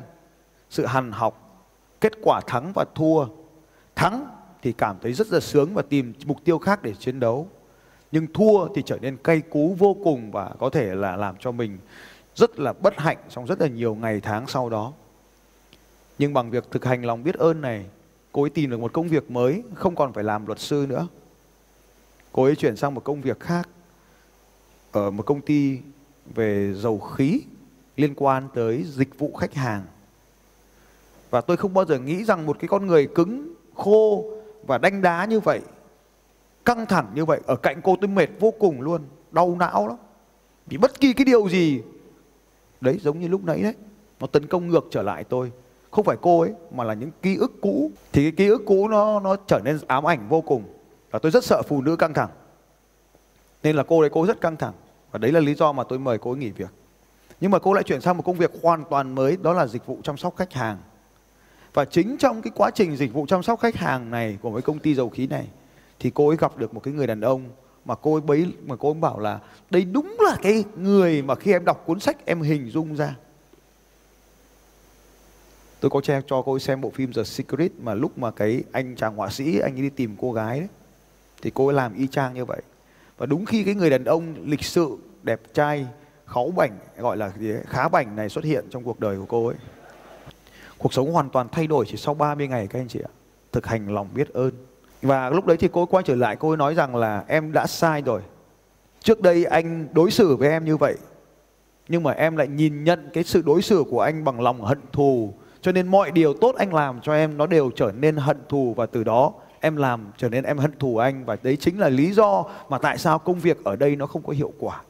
sự 0.70 0.86
hằn 0.86 1.12
học, 1.12 1.66
kết 2.02 2.14
quả 2.22 2.42
thắng 2.48 2.72
và 2.76 2.86
thua. 2.96 3.26
Thắng 3.96 4.28
thì 4.62 4.72
cảm 4.72 4.96
thấy 5.02 5.14
rất 5.14 5.28
là 5.32 5.40
sướng 5.40 5.74
và 5.74 5.82
tìm 5.82 6.14
mục 6.26 6.38
tiêu 6.44 6.60
khác 6.60 6.84
để 6.84 6.94
chiến 7.00 7.20
đấu. 7.20 7.48
Nhưng 8.12 8.28
thua 8.34 8.68
thì 8.76 8.82
trở 8.86 8.98
nên 9.02 9.18
cay 9.18 9.42
cú 9.42 9.76
vô 9.80 9.96
cùng 10.04 10.32
và 10.32 10.52
có 10.60 10.70
thể 10.70 10.96
là 10.96 11.16
làm 11.16 11.36
cho 11.40 11.52
mình 11.52 11.78
rất 12.36 12.60
là 12.60 12.74
bất 12.74 12.98
hạnh 12.98 13.18
trong 13.30 13.46
rất 13.46 13.62
là 13.62 13.68
nhiều 13.68 13.96
ngày 13.96 14.22
tháng 14.22 14.48
sau 14.48 14.70
đó. 14.70 14.94
Nhưng 16.20 16.34
bằng 16.34 16.50
việc 16.50 16.72
thực 16.72 16.86
hành 16.86 17.06
lòng 17.06 17.24
biết 17.24 17.36
ơn 17.36 17.62
này, 17.62 17.86
cô 18.32 18.44
ấy 18.44 18.50
tìm 18.50 18.70
được 18.70 18.80
một 18.80 18.94
công 18.94 19.08
việc 19.08 19.32
mới, 19.32 19.64
không 19.74 19.96
còn 19.96 20.14
phải 20.14 20.24
làm 20.24 20.46
luật 20.46 20.60
sư 20.60 20.86
nữa. 20.90 21.08
Cô 22.32 22.44
ấy 22.44 22.56
chuyển 22.56 22.76
sang 22.76 22.96
một 22.96 23.04
công 23.04 23.22
việc 23.22 23.40
khác 23.40 23.70
ở 24.92 25.12
một 25.12 25.26
công 25.26 25.42
ty 25.42 25.80
về 26.36 26.74
dầu 26.76 27.00
khí 27.00 27.42
liên 27.96 28.14
quan 28.16 28.48
tới 28.54 28.84
dịch 28.84 29.20
vụ 29.20 29.34
khách 29.34 29.54
hàng. 29.54 29.86
Và 31.30 31.42
tôi 31.42 31.58
không 31.58 31.74
bao 31.74 31.86
giờ 31.86 32.00
nghĩ 32.00 32.24
rằng 32.24 32.46
một 32.46 32.60
cái 32.60 32.68
con 32.68 32.88
người 32.88 33.08
cứng, 33.16 33.54
khô 33.76 34.26
và 34.68 34.78
đanh 34.78 35.02
đá 35.02 35.26
như 35.26 35.40
vậy, 35.40 35.62
căng 36.66 36.86
thẳng 36.86 37.12
như 37.16 37.26
vậy, 37.26 37.40
ở 37.48 37.56
cạnh 37.56 37.82
cô 37.84 37.96
tôi 38.02 38.08
mệt 38.08 38.30
vô 38.40 38.54
cùng 38.60 38.82
luôn, 38.82 39.02
đau 39.32 39.56
não 39.60 39.88
lắm. 39.88 39.98
Vì 40.68 40.78
bất 40.78 41.00
kỳ 41.00 41.14
cái 41.14 41.26
điều 41.26 41.50
gì, 41.50 41.82
đấy 42.82 43.00
giống 43.02 43.20
như 43.20 43.28
lúc 43.28 43.44
nãy 43.44 43.64
đấy, 43.64 43.74
nó 44.20 44.28
tấn 44.28 44.48
công 44.48 44.68
ngược 44.68 44.88
trở 44.92 45.02
lại 45.02 45.24
tôi. 45.24 45.52
Không 45.92 46.06
phải 46.06 46.18
cô 46.22 46.42
ấy, 46.42 46.54
mà 46.72 46.84
là 46.84 46.94
những 46.94 47.12
ký 47.22 47.38
ức 47.38 47.52
cũ. 47.62 47.92
Thì 48.12 48.24
cái 48.24 48.32
ký 48.32 48.48
ức 48.48 48.62
cũ 48.66 48.88
nó 48.88 49.20
nó 49.20 49.36
trở 49.48 49.60
nên 49.64 49.80
ám 49.88 50.08
ảnh 50.08 50.30
vô 50.30 50.42
cùng. 50.42 50.64
Và 51.12 51.20
tôi 51.20 51.32
rất 51.32 51.44
sợ 51.44 51.62
phụ 51.68 51.82
nữ 51.82 51.96
căng 51.96 52.14
thẳng. 52.14 52.30
Nên 53.64 53.76
là 53.76 53.84
cô 53.84 54.02
đấy 54.02 54.10
cô 54.14 54.26
rất 54.26 54.42
căng 54.42 54.58
thẳng. 54.58 54.74
Và 55.12 55.20
đấy 55.20 55.32
là 55.32 55.40
lý 55.40 55.54
do 55.54 55.72
mà 55.72 55.84
tôi 55.84 56.00
mời 56.00 56.18
cô 56.18 56.32
ấy 56.32 56.38
nghỉ 56.38 56.52
việc. 56.52 56.70
Nhưng 57.42 57.52
mà 57.52 57.60
cô 57.60 57.74
lại 57.74 57.84
chuyển 57.84 58.02
sang 58.02 58.18
một 58.18 58.24
công 58.26 58.38
việc 58.38 58.52
hoàn 58.62 58.84
toàn 58.90 59.16
mới, 59.16 59.38
đó 59.42 59.54
là 59.54 59.68
dịch 59.68 59.86
vụ 59.86 60.00
chăm 60.04 60.18
sóc 60.18 60.36
khách 60.36 60.54
hàng. 60.54 60.78
Và 61.74 61.86
chính 61.86 62.18
trong 62.18 62.42
cái 62.42 62.52
quá 62.56 62.72
trình 62.76 62.96
dịch 62.96 63.14
vụ 63.14 63.26
chăm 63.26 63.44
sóc 63.44 63.60
khách 63.60 63.76
hàng 63.76 64.12
này 64.12 64.38
của 64.42 64.54
cái 64.54 64.62
công 64.62 64.80
ty 64.80 64.96
dầu 64.96 65.10
khí 65.10 65.28
này 65.28 65.48
thì 66.00 66.12
cô 66.14 66.28
ấy 66.28 66.38
gặp 66.38 66.58
được 66.58 66.74
một 66.74 66.80
cái 66.84 66.94
người 66.94 67.08
đàn 67.08 67.22
ông 67.22 67.44
mà 67.86 67.96
cô 67.96 68.16
ấy 68.16 68.22
bấy 68.22 68.54
mà 68.66 68.76
cô 68.76 68.92
ấy 68.92 69.00
bảo 69.00 69.20
là 69.20 69.40
đây 69.70 69.86
đúng 69.86 70.16
là 70.20 70.38
cái 70.42 70.64
người 70.76 71.22
mà 71.22 71.36
khi 71.36 71.52
em 71.52 71.66
đọc 71.66 71.84
cuốn 71.86 72.00
sách 72.00 72.26
em 72.26 72.42
hình 72.42 72.70
dung 72.70 72.96
ra. 72.96 73.16
Tôi 75.80 75.90
có 75.92 76.02
che 76.02 76.22
cho 76.28 76.42
cô 76.42 76.54
ấy 76.54 76.60
xem 76.60 76.82
bộ 76.82 76.90
phim 76.90 77.14
The 77.14 77.24
Secret 77.24 77.72
mà 77.82 77.94
lúc 77.94 78.18
mà 78.18 78.32
cái 78.32 78.64
anh 78.72 78.96
chàng 78.96 79.16
họa 79.16 79.30
sĩ 79.30 79.60
anh 79.60 79.76
ấy 79.76 79.82
đi 79.82 79.90
tìm 79.90 80.16
cô 80.22 80.32
gái 80.32 80.60
đấy 80.60 80.70
thì 81.42 81.52
cô 81.54 81.68
ấy 81.68 81.74
làm 81.74 81.94
y 81.94 82.08
chang 82.08 82.34
như 82.34 82.46
vậy. 82.46 82.62
Và 83.18 83.26
đúng 83.26 83.46
khi 83.46 83.64
cái 83.64 83.76
người 83.76 83.90
đàn 83.90 84.04
ông 84.04 84.36
lịch 84.46 84.64
sự, 84.64 84.98
đẹp 85.24 85.42
trai, 85.54 85.88
kháu 86.26 86.52
bảnh 86.56 86.78
gọi 86.98 87.18
là 87.18 87.32
gì 87.40 87.52
ấy, 87.52 87.64
khá 87.68 87.90
bảnh 87.90 88.16
này 88.16 88.30
xuất 88.30 88.44
hiện 88.44 88.66
trong 88.70 88.84
cuộc 88.84 89.00
đời 89.00 89.18
của 89.18 89.26
cô 89.26 89.48
ấy. 89.48 89.56
Cuộc 90.78 90.94
sống 90.94 91.12
hoàn 91.12 91.30
toàn 91.30 91.48
thay 91.52 91.68
đổi 91.68 91.86
chỉ 91.86 91.98
sau 91.98 92.14
30 92.14 92.48
ngày 92.48 92.68
các 92.68 92.80
anh 92.80 92.88
chị 92.88 93.00
ạ. 93.00 93.12
Thực 93.52 93.66
hành 93.66 93.94
lòng 93.94 94.08
biết 94.14 94.34
ơn. 94.34 94.52
Và 95.02 95.30
lúc 95.30 95.46
đấy 95.46 95.58
thì 95.58 95.70
cô 95.72 95.82
ấy 95.82 95.88
quay 95.90 96.04
trở 96.08 96.16
lại 96.16 96.36
cô 96.36 96.50
ấy 96.50 96.58
nói 96.58 96.76
rằng 96.76 96.96
là 96.96 97.24
em 97.28 97.52
đã 97.52 97.68
sai 97.68 98.02
rồi. 98.02 98.22
Trước 99.04 99.22
đây 99.22 99.46
anh 99.46 99.88
đối 99.92 100.12
xử 100.12 100.36
với 100.36 100.50
em 100.50 100.66
như 100.66 100.78
vậy. 100.78 100.96
Nhưng 101.88 102.04
mà 102.04 102.12
em 102.12 102.36
lại 102.36 102.48
nhìn 102.48 102.84
nhận 102.84 103.10
cái 103.14 103.24
sự 103.24 103.42
đối 103.46 103.62
xử 103.62 103.84
của 103.90 104.02
anh 104.02 104.24
bằng 104.24 104.42
lòng 104.42 104.62
hận 104.62 104.80
thù. 104.92 105.34
Cho 105.62 105.72
nên 105.72 105.88
mọi 105.88 106.12
điều 106.12 106.34
tốt 106.34 106.56
anh 106.56 106.74
làm 106.74 107.02
cho 107.02 107.14
em 107.14 107.38
nó 107.38 107.48
đều 107.48 107.72
trở 107.76 107.92
nên 107.92 108.16
hận 108.16 108.38
thù 108.50 108.74
và 108.78 108.86
từ 108.86 109.04
đó 109.04 109.34
em 109.60 109.76
làm 109.76 110.12
trở 110.18 110.30
nên 110.30 110.44
em 110.44 110.58
hận 110.58 110.72
thù 110.80 110.98
anh 110.98 111.26
và 111.26 111.38
đấy 111.44 111.58
chính 111.60 111.80
là 111.80 111.90
lý 111.90 112.12
do 112.12 112.46
mà 112.70 112.78
tại 112.78 112.98
sao 112.98 113.20
công 113.20 113.40
việc 113.40 113.64
ở 113.64 113.76
đây 113.76 113.96
nó 113.96 114.06
không 114.06 114.24
có 114.24 114.34
hiệu 114.34 114.54
quả. 114.60 114.82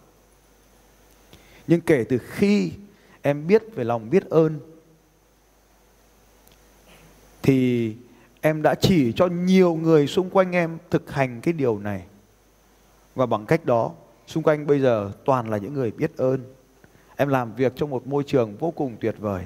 Nhưng 1.67 1.81
kể 1.81 2.05
từ 2.09 2.17
khi 2.17 2.71
em 3.21 3.47
biết 3.47 3.63
về 3.75 3.83
lòng 3.83 4.09
biết 4.09 4.29
ơn 4.29 4.59
thì 7.41 7.95
em 8.41 8.61
đã 8.61 8.75
chỉ 8.75 9.13
cho 9.15 9.27
nhiều 9.27 9.75
người 9.75 10.07
xung 10.07 10.29
quanh 10.29 10.51
em 10.51 10.77
thực 10.89 11.11
hành 11.11 11.41
cái 11.41 11.53
điều 11.53 11.79
này. 11.79 12.03
Và 13.15 13.25
bằng 13.25 13.45
cách 13.45 13.65
đó, 13.65 13.91
xung 14.27 14.43
quanh 14.43 14.67
bây 14.67 14.79
giờ 14.79 15.11
toàn 15.25 15.49
là 15.49 15.57
những 15.57 15.73
người 15.73 15.91
biết 15.91 16.17
ơn. 16.17 16.43
Em 17.15 17.27
làm 17.27 17.55
việc 17.55 17.73
trong 17.75 17.89
một 17.89 18.07
môi 18.07 18.23
trường 18.23 18.57
vô 18.57 18.71
cùng 18.71 18.95
tuyệt 18.99 19.15
vời. 19.19 19.45